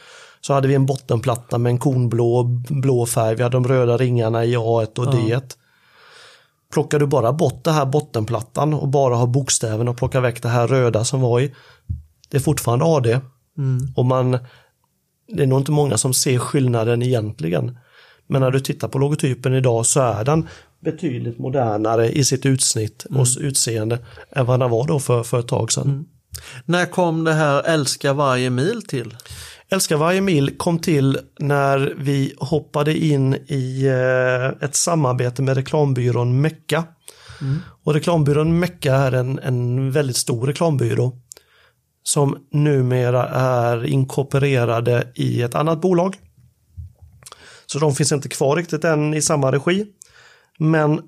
[0.41, 4.45] så hade vi en bottenplatta med en konblå blå färg, vi hade de röda ringarna
[4.45, 5.43] i A1 och D1.
[6.73, 10.49] Plockar du bara bort det här bottenplattan och bara har bokstäven och plockar väck det
[10.49, 11.53] här röda som var i,
[12.29, 13.19] det är fortfarande AD.
[13.95, 14.31] Och man,
[15.27, 17.77] det är nog inte många som ser skillnaden egentligen.
[18.27, 20.47] Men när du tittar på logotypen idag så är den
[20.79, 23.99] betydligt modernare i sitt utsnitt och utseende
[24.31, 26.05] än vad den var då för, för ett tag sedan.
[26.65, 29.15] När kom det här älska varje mil till?
[29.71, 36.41] Älskar varje mil kom till när vi hoppade in i eh, ett samarbete med reklambyrån
[36.41, 36.83] Mecca.
[37.83, 41.17] Och reklambyrån Mecca är en, en väldigt stor reklambyrå
[42.03, 46.15] som numera är inkorporerade i ett annat bolag.
[47.65, 49.85] Så de finns inte kvar riktigt än i samma regi.
[50.59, 51.01] Men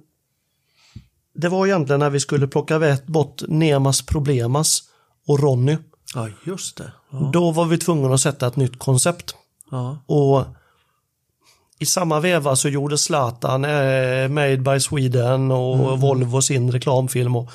[1.35, 4.81] det var egentligen när vi skulle plocka bort Nemas Problemas
[5.27, 5.77] och Ronny.
[6.15, 6.91] Ja, just det.
[7.11, 7.29] Ja.
[7.33, 9.35] Då var vi tvungna att sätta ett nytt koncept.
[9.71, 9.97] Ja.
[10.05, 10.45] Och
[11.79, 17.35] i samma veva så gjorde Zlatan eh, Made by Sweden och Volvo sin reklamfilm.
[17.35, 17.51] Och,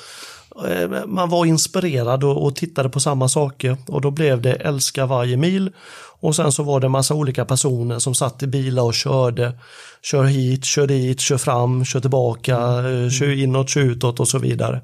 [0.67, 5.05] eh, man var inspirerad och, och tittade på samma saker och då blev det Älska
[5.05, 5.71] varje mil.
[6.19, 9.59] Och sen så var det massa olika personer som satt i bilar och körde.
[10.01, 14.39] Kör hit, kör dit, kör fram, kör tillbaka, eh, kör inåt, kör utåt och så
[14.39, 14.81] vidare.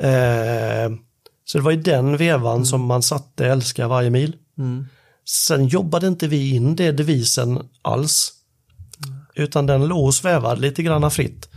[0.00, 0.90] Eh,
[1.50, 4.36] så det var i den vevan som man satte Älska varje mil.
[5.24, 8.32] Sen jobbade inte vi in det devisen alls.
[9.34, 11.48] Utan den låg och svävade lite grann fritt.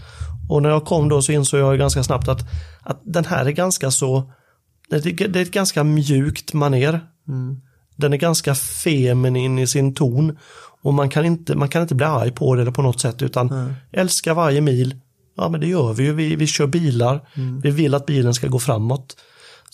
[0.49, 2.39] Och när jag kom då så insåg jag ganska snabbt att,
[2.81, 4.31] att den här är ganska så,
[4.89, 6.99] det är det är ett ganska mjukt maner.
[7.95, 10.37] Den är ganska feminin i sin ton.
[10.81, 13.21] Och man kan inte, man kan inte bli arg på det eller på något sätt
[13.21, 14.95] utan älska varje mil.
[15.37, 17.21] Ja men det gör vi ju, vi, vi kör bilar.
[17.63, 19.15] Vi vill att bilen ska gå framåt.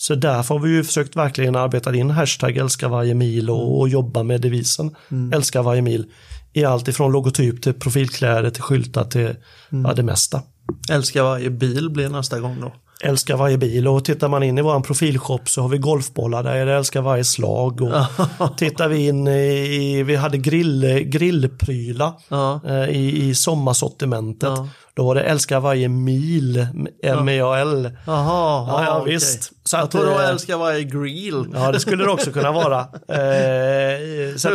[0.00, 3.88] Så därför har vi ju försökt verkligen arbeta in hashtag älska varje mil och, och
[3.88, 4.96] jobba med devisen
[5.34, 6.04] älska varje mil.
[6.52, 9.34] I allt ifrån logotyp till profilkläder till skyltar till
[9.70, 10.42] ja, det mesta.
[10.90, 12.72] Älska varje bil blir nästa gång då.
[13.02, 16.66] Älskar varje bil och tittar man in i vår profilshop så har vi golfbollar där
[16.66, 17.80] det älskar varje slag.
[17.80, 22.60] Och tittar vi in i, vi hade grill, grillprylar Ja.
[22.66, 24.48] eh, i, i sommarsortimentet.
[24.56, 24.68] Ja.
[24.94, 26.66] Då var det älska varje mil,
[27.02, 27.90] M-E-A-L.
[28.06, 29.14] Jaha, Ja, ja okej.
[29.14, 29.52] visst.
[29.72, 31.46] Jag att, eh, älskar varje grill.
[31.54, 32.86] Ja, det skulle det också kunna vara.
[33.10, 34.48] Eh, så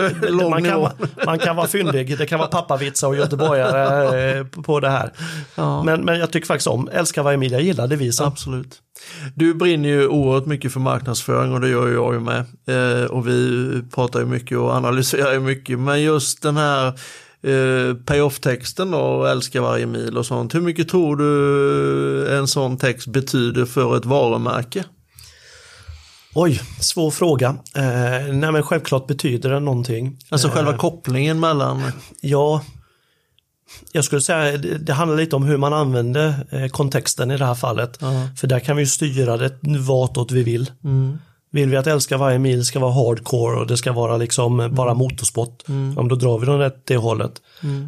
[0.49, 0.89] man, kan,
[1.25, 5.11] man kan vara fyndig, det kan vara pappavitsar och göteborgare eh, på det här.
[5.55, 5.83] Ja.
[5.83, 8.27] Men, men jag tycker faktiskt om Älskar varje mil, jag gillar devisen.
[8.27, 8.81] Absolut.
[9.35, 12.45] Du brinner ju oerhört mycket för marknadsföring och det gör jag ju med.
[12.67, 15.79] Eh, och vi pratar ju mycket och analyserar ju mycket.
[15.79, 16.87] Men just den här
[17.41, 20.55] eh, pay-off-texten då, älska varje mil och sånt.
[20.55, 24.83] Hur mycket tror du en sån text betyder för ett varumärke?
[26.37, 27.47] Oj, svår fråga.
[27.75, 30.17] Eh, nej men självklart betyder det någonting.
[30.29, 31.83] Alltså Eh, själva kopplingen mellan...
[32.21, 32.61] Ja,
[33.91, 37.45] jag skulle säga det, det handlar lite om hur man använder eh, kontexten i det
[37.45, 37.97] här fallet.
[38.01, 38.27] Ja.
[38.37, 40.71] För där kan vi ju styra det vartåt vi vill.
[40.83, 41.17] Mm.
[41.51, 44.93] Vill vi att älska varje mil ska vara hardcore och det ska vara liksom bara
[44.93, 47.31] motorsport, ja, men då drar vi dem rätt det hållet.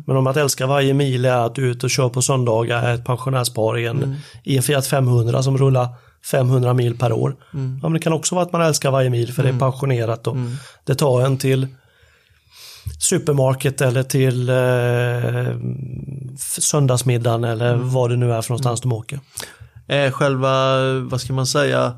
[0.05, 2.93] Men om att älska varje mil är att du är ute och kör på söndagar,
[2.93, 5.87] ett pensionärspar i en, i en Fiat 500 som rullar
[6.25, 7.35] 500 mil per år.
[7.51, 7.57] Ja,
[7.89, 10.35] men det kan också vara att man älskar varje mil för det är passionerat och
[10.85, 11.67] det tar en till
[12.99, 15.57] supermarket eller till eh,
[16.37, 19.19] söndagsmiddagen eller vad det nu är för någonstans de åker.
[19.87, 21.93] är själva, vad ska man säga,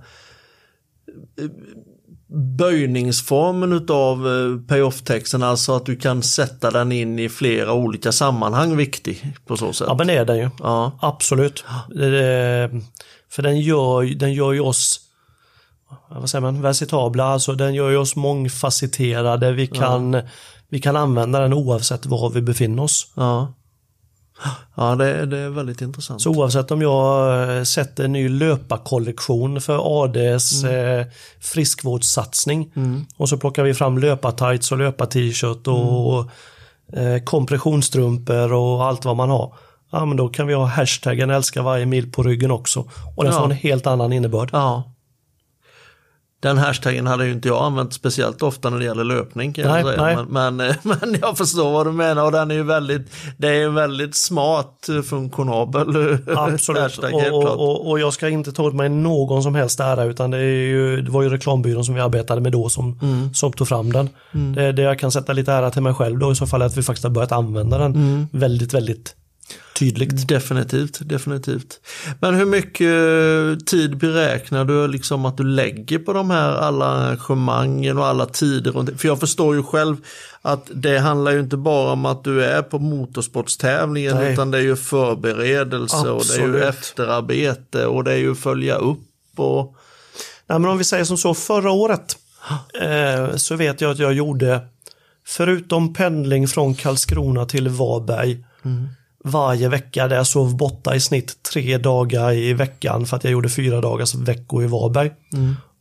[2.57, 8.77] böjningsformen utav eh, pay-off-texten, alltså att du kan sätta den in i flera olika sammanhang
[8.77, 9.87] viktig på så sätt.
[9.89, 10.49] Ja men det är den ju.
[10.59, 11.63] Ja, Absolut.
[11.89, 12.81] Det- det-
[13.31, 14.99] För den gör, den gör ju oss
[16.09, 19.51] vad säger man, versitabla, alltså den gör ju oss mångfacetterade.
[19.51, 20.21] Vi kan,
[20.69, 23.07] vi kan använda den oavsett var vi befinner oss.
[23.15, 23.53] ja.
[24.75, 26.21] Ja, det, är- det är väldigt intressant.
[26.21, 31.05] Så oavsett om jag eh, sätter en ny löparkollektion för ADs eh,
[31.41, 32.71] friskvårdssatsning
[33.17, 36.25] och så plockar vi fram löpartights och löpar-t-shirt och
[36.99, 39.53] eh, kompressionsstrumpor och allt vad man har.
[39.91, 42.79] Ja, men då kan vi ha hashtaggen älskar varje mil på ryggen också.
[43.17, 43.39] Och den Ja.
[43.39, 44.49] får en helt annan innebörd.
[44.53, 44.83] Ja.
[46.41, 49.81] Den hashtaggen hade ju inte jag använt speciellt ofta när det gäller löpning kan Nej,
[49.85, 50.25] jag säga.
[50.29, 53.47] Men, men, eh, men jag förstår vad du menar och den är ju väldigt, det
[53.47, 58.29] är en väldigt smart eh, funktionabel eh, Absolut, hashtag och, och, och, och jag ska
[58.29, 61.29] inte ta åt mig någon som helst ära utan det, är ju, det var ju
[61.29, 63.33] reklambyrån som vi arbetade med då som, Mm.
[63.33, 64.09] som tog fram den.
[64.55, 66.65] Det, det jag kan sätta lite ära till mig själv då i så fall är
[66.65, 68.27] att vi faktiskt har börjat använda den Mm.
[68.31, 69.15] väldigt, väldigt
[69.79, 70.27] tydligt.
[70.27, 71.79] Definitivt, definitivt.
[72.19, 77.97] Men hur mycket tid beräknar du liksom att du lägger på de här alla arrangemangen
[77.97, 78.97] och alla tider?
[78.97, 79.97] För jag förstår ju själv
[80.41, 84.33] att det handlar ju inte bara om att du är på motorsportstävlingen Nej.
[84.33, 86.63] utan det är ju förberedelse och det är ju Absolut.
[86.63, 88.99] efterarbete och det är ju följa upp
[89.35, 89.75] och
[90.49, 92.17] Nej, men om vi säger som så, förra året
[92.81, 94.61] eh, så vet jag att jag gjorde,
[95.25, 98.43] förutom pendling från Karlskrona till Varberg,
[99.23, 103.31] varje vecka där jag sov borta i snitt tre dagar i veckan för att jag
[103.31, 105.11] gjorde fyra dagars veckor i Varberg.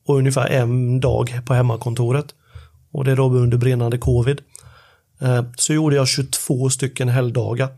[0.06, 2.34] Och ungefär en dag på hemmakontoret.
[2.92, 4.40] Och det är då under brinnande covid.
[5.20, 7.68] Eh, så gjorde jag 22 stycken helgdagar.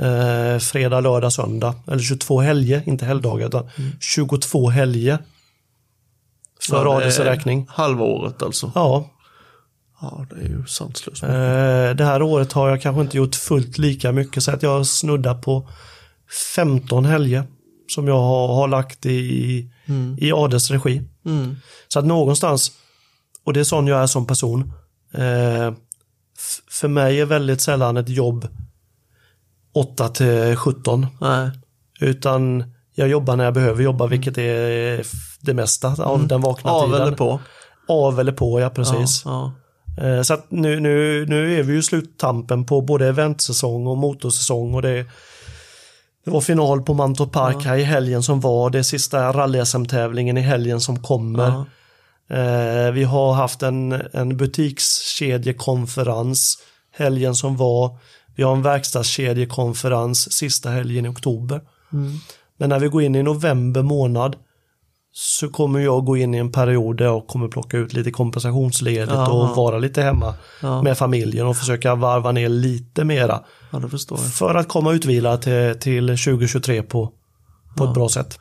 [0.00, 1.74] Eh, fredag, lördag, söndag.
[1.86, 5.18] Eller 22 helger, inte helgdagar utan 22 helger.
[6.68, 7.66] För Ja, är räkning.
[7.68, 8.72] Halva året alltså.
[8.74, 9.10] Ja,
[10.00, 11.22] Ja, det är ju sanslöst.
[11.22, 11.28] eh,
[11.96, 15.34] det här året har jag kanske inte gjort fullt lika mycket så att jag snuddar
[15.34, 15.68] på
[16.54, 17.44] 15 helger
[17.88, 19.70] som jag har, har lagt i,
[20.18, 21.02] i ADs regi.
[21.26, 21.56] Mm.
[21.88, 22.72] Så att någonstans,
[23.44, 24.72] och det är sån jag är som person,
[25.14, 25.72] eh,
[26.70, 28.48] för mig är väldigt sällan ett jobb
[29.74, 31.50] 8 till 17, Nej.
[32.00, 35.06] utan jag jobbar när jag behöver jobba, vilket är
[35.40, 37.02] det mesta av den vakna Av tiden.
[37.02, 37.40] eller på.
[37.88, 39.22] Av eller på, ja precis.
[39.24, 39.52] Ja, Eh,
[40.24, 44.82] Så att nu, nu, nu är vi ju sluttampen på både eventsäsong och motorsäsong och
[44.82, 45.06] det,
[46.24, 50.38] det var final på Mantorp Park här i helgen som var, det är sista rally-SM-tävlingen
[50.38, 51.48] i helgen som kommer.
[51.48, 51.66] Ja.
[52.36, 56.58] Eh, vi har haft en, en butikskedjekonferens
[56.92, 57.98] helgen som var.
[58.36, 61.60] Vi har en verkstadskedjekonferens sista helgen i oktober.
[62.56, 64.36] Men när vi går in i november månad
[65.12, 69.12] så kommer jag gå in i en period där jag kommer plocka ut lite kompensationsledigt
[69.12, 69.32] Ja.
[69.32, 70.82] och vara lite hemma Ja.
[70.82, 73.40] med familjen och försöka varva ner lite mera.
[73.70, 73.80] ja.
[74.38, 77.12] För att komma utvilad till, till 2023 på,
[77.76, 78.38] på ett bra sätt.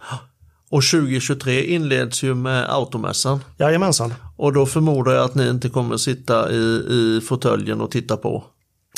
[0.72, 3.40] Och 2023 inleds ju med automässan.
[3.58, 4.14] Jajamensan.
[4.38, 6.56] Och då förmodar jag att ni inte kommer sitta i,
[6.90, 8.44] i fåtöljen och titta på.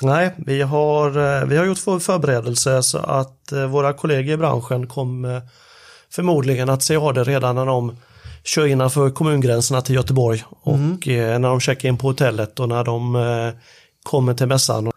[0.02, 1.08] Nej, vi har,
[1.42, 5.42] eh, vi har gjort för förberedelse så att eh, våra kollegor i branschen kommer
[6.12, 7.96] förmodligen att se det redan när de
[8.44, 12.84] kör innanför kommungränserna till Göteborg och eh, när de checkar in på hotellet och när
[12.84, 13.54] de eh,
[14.04, 14.92] kommer till mässan.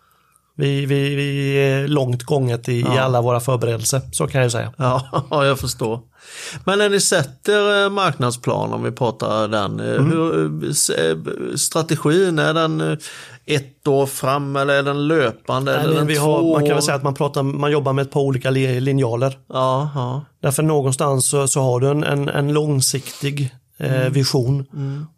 [0.57, 4.73] Vi, vi, vi är långt gånget i, i alla våra förberedelser, så kan jag säga.
[4.77, 6.01] Ja, ja, jag förstår.
[6.65, 10.73] Men när ni sätter eh, marknadsplan, om vi pratar den, eh, hur,
[11.57, 12.99] strategin, är den
[13.47, 15.73] ett år fram eller är den löpande?
[15.73, 17.93] Nej, eller den vi två har, man kan väl säga att man, pratar, man jobbar
[17.93, 19.39] med ett par olika li- linjaler.
[19.49, 20.25] Ja, ja.
[20.43, 24.67] Därför någonstans så, så har du en, en, en långsiktig eh, vision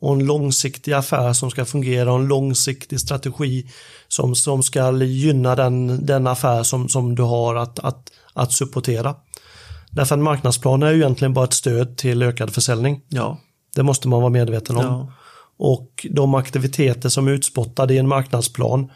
[0.01, 3.67] och en långsiktig affär som ska fungera och en långsiktig strategi
[4.09, 9.15] som, som ska gynna den, den affär som, som du har att, att, att supportera.
[9.91, 13.01] Därför en marknadsplan är ju egentligen bara ett stöd till ökad försäljning.
[13.09, 13.39] ja.
[13.75, 14.83] Det måste man vara medveten om.
[14.85, 15.13] Ja.
[15.59, 18.91] Och de aktiviteter som är utspottade i en marknadsplan,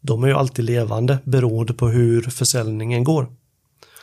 [0.00, 3.26] de är ju alltid levande beroende på hur försäljningen går.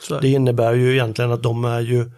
[0.01, 2.11] Så Det innebär ju egentligen att de är ju,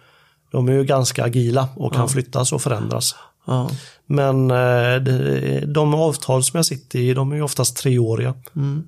[0.50, 3.14] de är ju ganska agila och kan flyttas och förändras.
[3.46, 3.70] Ja.
[4.06, 8.34] Men eh, de, avtal som jag sitter i, de är ju oftast treåriga.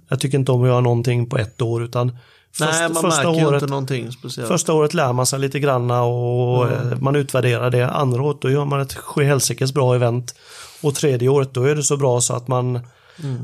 [0.09, 2.19] Jag tycker inte om att göra någonting på ett år utan
[2.53, 4.49] först, Nej, man första, märker året, inte någonting speciellt.
[4.49, 7.91] första året lär man sig lite granna och eh, man utvärderar det.
[7.91, 10.35] Andra året då gör man ett sjuhelsikes bra event.
[10.83, 12.81] Och tredje året då är det så bra så att man,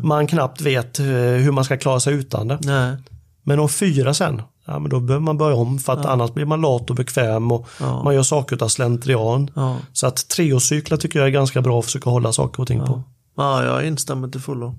[0.02, 2.58] man knappt vet eh, hur man ska klara sig utan det.
[2.62, 2.96] Nej.
[3.42, 6.44] Men om fyra sen, ja, men då behöver man börja om för att annars blir
[6.44, 7.68] man lat och bekväm och
[8.04, 9.50] man gör saker utav slentrian.
[9.54, 9.76] Ja.
[9.92, 13.02] Så att treårscyklar tycker jag är ganska bra att försöka hålla saker och ting på.
[13.36, 14.74] Ja, jag instämmer till fullo.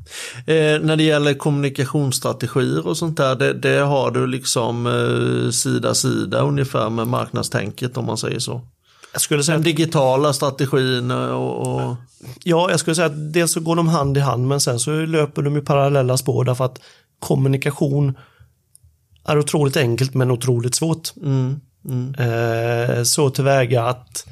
[0.45, 5.93] Eh, när det gäller kommunikationsstrategier och sånt där, det, det har du liksom eh, sida
[5.93, 8.61] sida ungefär med marknadstänket om man säger så.
[9.11, 11.95] Jag skulle säga Den digitala strategin och, och
[12.43, 14.91] ja, jag skulle säga att dels så går de hand i hand men sen så
[14.91, 16.79] löper de i parallella spår därför att
[17.19, 18.17] kommunikation
[19.25, 21.09] är otroligt enkelt men otroligt svårt.
[21.17, 24.27] mm, mm, Eh, så tillväga att,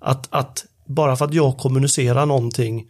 [0.00, 2.84] att, att bara för att jag kommunicerar någonting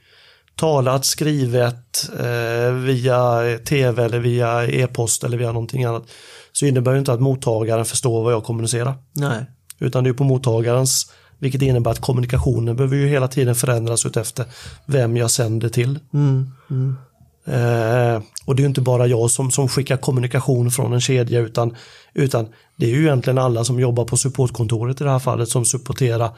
[0.57, 6.05] talat, skrivet eh, via tv eller via e-post eller via någonting annat
[6.53, 8.95] så innebär det inte att mottagaren förstår vad jag kommunicerar.
[9.13, 9.47] nej.
[9.79, 14.45] Utan det är på mottagarens, vilket innebär att kommunikationen behöver ju hela tiden förändras utefter
[14.87, 15.99] vem jag sänder till.
[16.13, 16.97] Mm, mm,
[17.45, 21.41] Eh, och det är ju inte bara jag som, som skickar kommunikation från en kedja
[21.41, 21.77] utan,
[22.15, 25.65] utan det är ju egentligen alla som jobbar på supportkontoret i det här fallet som
[25.65, 26.31] supporterar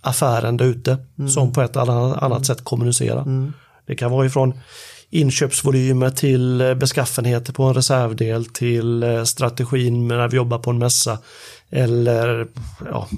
[0.00, 0.98] affären där ute
[1.34, 3.52] som på ett eller annat sätt kommunicerar.
[3.86, 4.54] Det kan vara ifrån
[5.12, 10.78] inköpsvolymer till eh, beskaffenheter på en reservdel till eh, strategin när vi jobbar på en
[10.78, 11.18] mässa
[11.70, 12.48] eller
[12.90, 13.08] ja,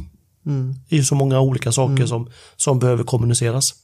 [0.47, 0.74] mm.
[0.89, 3.74] det är så många olika saker som, som behöver kommuniceras.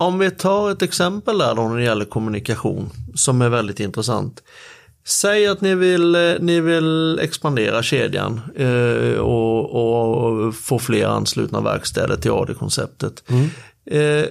[0.00, 4.42] Om vi tar ett exempel där då när det gäller kommunikation som är väldigt intressant.
[5.06, 11.60] Säg att ni vill, eh, ni vill expandera kedjan eh, och, och få fler anslutna
[11.60, 13.24] verkstäder till AD-konceptet.
[13.90, 14.24] Eh,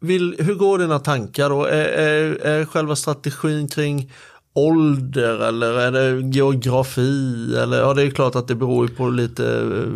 [0.00, 1.64] vill, hur går dina tankar då?
[1.64, 4.12] Är, är, är själva strategin kring
[4.58, 7.54] ålder eller är det geografi?
[7.56, 9.42] Eller, ja, det är klart att det beror ju på lite...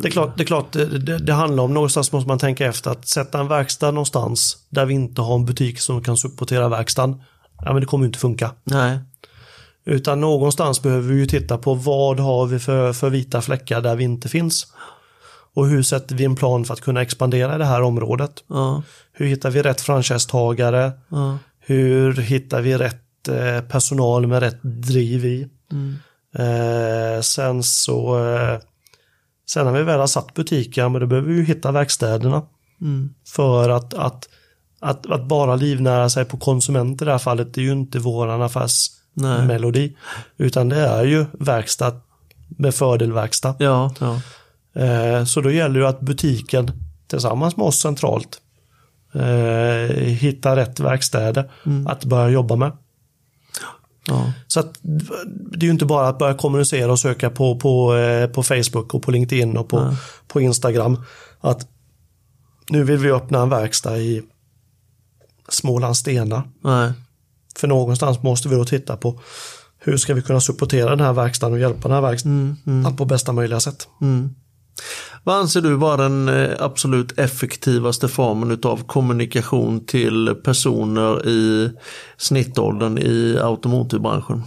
[0.03, 2.91] Det är klart, det, är klart det, det, handlar om, någonstans måste man tänka efter
[2.91, 7.23] att sätta en verkstad någonstans där vi inte har en butik som kan supportera verkstaden.
[7.65, 8.51] Ja men det kommer inte funka.
[8.65, 8.99] Nej.
[9.85, 13.97] Utan någonstans behöver vi ju titta på vad har vi för, för vita fläckar där
[13.97, 14.67] vi inte finns.
[15.55, 18.45] Och hur sätter vi en plan för att kunna expandera i det här området?
[18.47, 18.83] Ja,
[19.13, 20.93] Hur hittar vi rätt franchisetagare?
[21.09, 25.49] ja, Hur hittar vi rätt eh, personal med rätt driv i?
[26.39, 28.59] Eh, sen så eh,
[29.47, 32.43] Sen när vi väl har satt butiken, men då behöver vi ju hitta verkstäderna.
[33.29, 34.29] För att, att,
[34.81, 37.99] att, att bara livnära sig på konsument i det här fallet, det är ju inte
[37.99, 39.97] våran affärsmelodi.
[40.37, 42.01] Utan det är ju verkstad
[42.49, 43.55] med fördelverkstad.
[43.59, 44.21] ja, ja.
[44.83, 46.71] Eh, så då gäller det att butiken
[47.07, 48.41] tillsammans med oss centralt
[49.15, 51.51] eh, hittar rätt verkstäder
[51.87, 52.73] att börja jobba med.
[54.07, 54.33] Ja.
[54.47, 54.79] Så att,
[55.53, 58.95] det är ju inte bara att börja kommunicera och söka på, på, eh, på Facebook
[58.95, 59.97] och på LinkedIn och på,
[60.29, 61.05] på Instagram.
[61.41, 61.69] Att
[62.69, 64.23] nu vill vi öppna en verkstad i
[65.49, 66.45] Smålandstena.
[66.65, 66.93] Nej.
[67.57, 69.21] För någonstans måste vi då titta på
[69.79, 72.57] hur ska vi kunna supportera den här verkstaden och hjälpa den här verkstaden
[72.97, 73.89] på bästa möjliga sätt.
[75.25, 81.71] Vad anser du vara den eh, absolut effektivaste formen av kommunikation till personer i
[82.17, 84.43] snittåldern i automotivbranschen?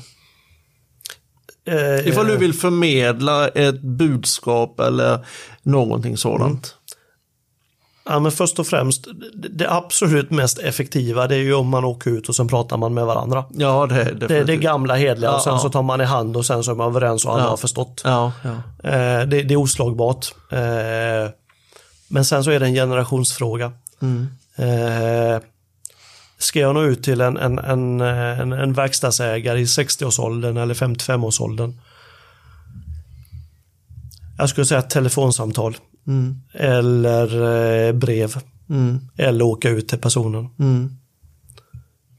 [1.68, 5.26] Eh, Ifall du vill förmedla ett budskap eller
[5.64, 6.76] någonting sådant.
[8.08, 11.86] Ja, men först och främst, det- det absolut mest effektiva det är ju om man
[11.86, 13.46] åker ut och sen pratar man med varandra.
[13.52, 15.62] Ja, det är Det är det gamla hedliga och sen Ja, ja.
[15.64, 17.50] så tar man i hand och sen så är man överens och alla Ja.
[17.50, 18.02] har förstått.
[18.04, 18.50] Ja, ja.
[18.90, 20.26] Eh, det, det är oslagbart.
[20.52, 21.30] Eh,
[22.08, 23.72] men sen så är det en generationsfråga.
[24.02, 24.28] Mm.
[24.56, 25.40] Eh,
[26.38, 31.74] ska jag nå ut till en, en, en, en, en verkstadsägare i 60-årsåldern eller 55-årsåldern?
[34.38, 35.78] Jag skulle säga ett telefonsamtal.
[36.08, 36.36] Mm.
[36.54, 37.28] Eller
[37.88, 38.36] eh, brev.
[38.70, 39.00] Mm.
[39.18, 40.50] Eller åka ut till personen.
[40.60, 40.90] Mm.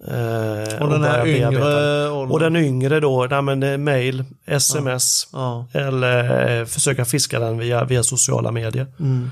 [0.08, 2.30] Eh, Och den här börja yngre åldern?
[2.32, 5.66] Och den yngre då, nej, men det är mail, sms Ja.
[5.72, 8.86] eller eh, försöka fiska den via, via sociala medier.
[9.00, 9.30] Mm.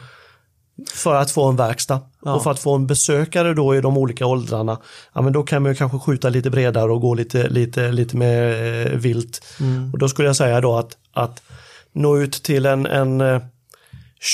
[0.94, 2.00] För att få en verkstad.
[2.24, 2.34] Ja.
[2.34, 4.78] Och för att få en besökare då i de olika åldrarna,
[5.12, 8.16] ja men då kan man ju kanske skjuta lite bredare och gå lite, lite, lite
[8.16, 9.44] mer eh, vilt.
[9.60, 9.92] Mm.
[9.92, 11.42] Och då skulle jag säga då att, att
[11.92, 13.40] nå ut till en, en eh,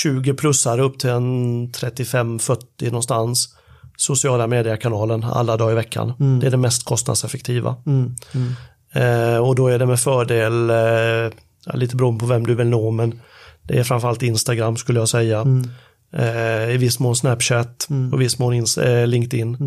[0.03, 3.55] 20-plussare upp till en 35-40 någonstans.
[3.97, 6.13] Sociala mediekanalen alla dagar i veckan.
[6.39, 7.75] Det är det mest kostnadseffektiva.
[7.85, 8.15] Mm.
[8.33, 8.53] Mm.
[9.33, 12.91] Eh, och då är det med fördel, eh, lite beroende på vem du vill nå,
[12.91, 13.21] men
[13.63, 15.45] det är framförallt Instagram skulle jag säga.
[16.13, 19.57] Eh, I viss mån Snapchat och i viss mån ins- eh, LinkedIn.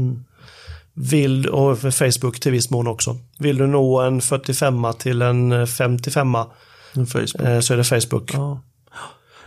[0.94, 3.16] Vill, och Facebook till viss mån också.
[3.38, 6.34] Vill du nå en 45 till en 55
[6.94, 7.40] En Facebook.
[7.48, 8.30] eh, så är det Facebook.
[8.34, 8.60] Ja.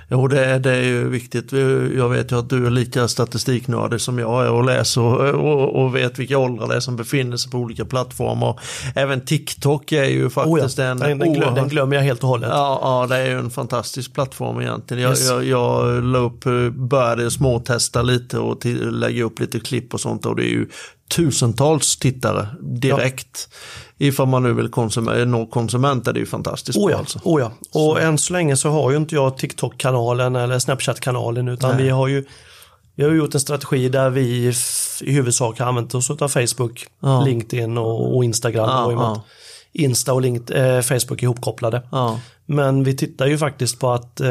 [0.10, 1.51] Jo, det är, det är ju viktigt.
[1.95, 5.84] Jag vet ju att du är lika statistiknördig som jag är och läser och, och,
[5.84, 8.60] och vet vilka åldrar det är som befinner sig på olika plattformar.
[8.95, 12.24] Även TikTok är ju Oh ja, faktiskt en den, den, glöm, den glömmer jag helt
[12.24, 12.49] och hållet.
[12.53, 15.03] Ja, ja, det är ju en fantastisk plattform egentligen.
[15.03, 15.30] Jag, Yes.
[15.30, 20.01] jag, jag la upp, eh, började småtesta lite och till, lägga upp lite klipp och
[20.01, 20.68] sånt och det är ju
[21.16, 23.49] tusentals tittare direkt.
[23.97, 27.20] Ifall man nu vill konsum- nå konsumenter, det är ju fantastiskt Oh ja, alltså.
[27.24, 27.51] oh ja.
[27.74, 31.84] Och än så länge så har ju inte jag TikTok-kanalen eller Snapchat-kanalen utan Nej.
[31.84, 32.26] vi har ju
[32.95, 34.53] vi har gjort en strategi där vi i
[35.12, 37.22] huvudsak har använt oss av Facebook, Ja.
[37.26, 38.70] LinkedIn och, och Instagram.
[38.70, 39.24] Ja, och ja.
[39.74, 41.82] Insta och Link, eh, Facebook är ihopkopplade.
[41.91, 42.20] Ja.
[42.45, 44.28] Men vi tittar ju faktiskt på att eh,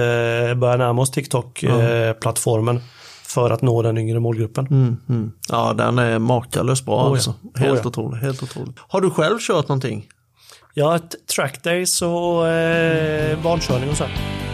[0.56, 2.80] börja närma oss TikTok-plattformen
[3.26, 4.66] för att nå den yngre målgruppen.
[4.66, 5.32] Mm, mm.
[5.48, 7.10] Ja, den är makalöst bra ja.
[7.10, 7.34] alltså.
[7.56, 7.88] Helt Oh ja.
[7.88, 8.76] otroligt, helt otroligt.
[8.78, 10.06] Har du själv kört någonting?
[10.74, 14.04] Ja, ett trackdays och eh, barnkörning och så.
[14.04, 14.45] här.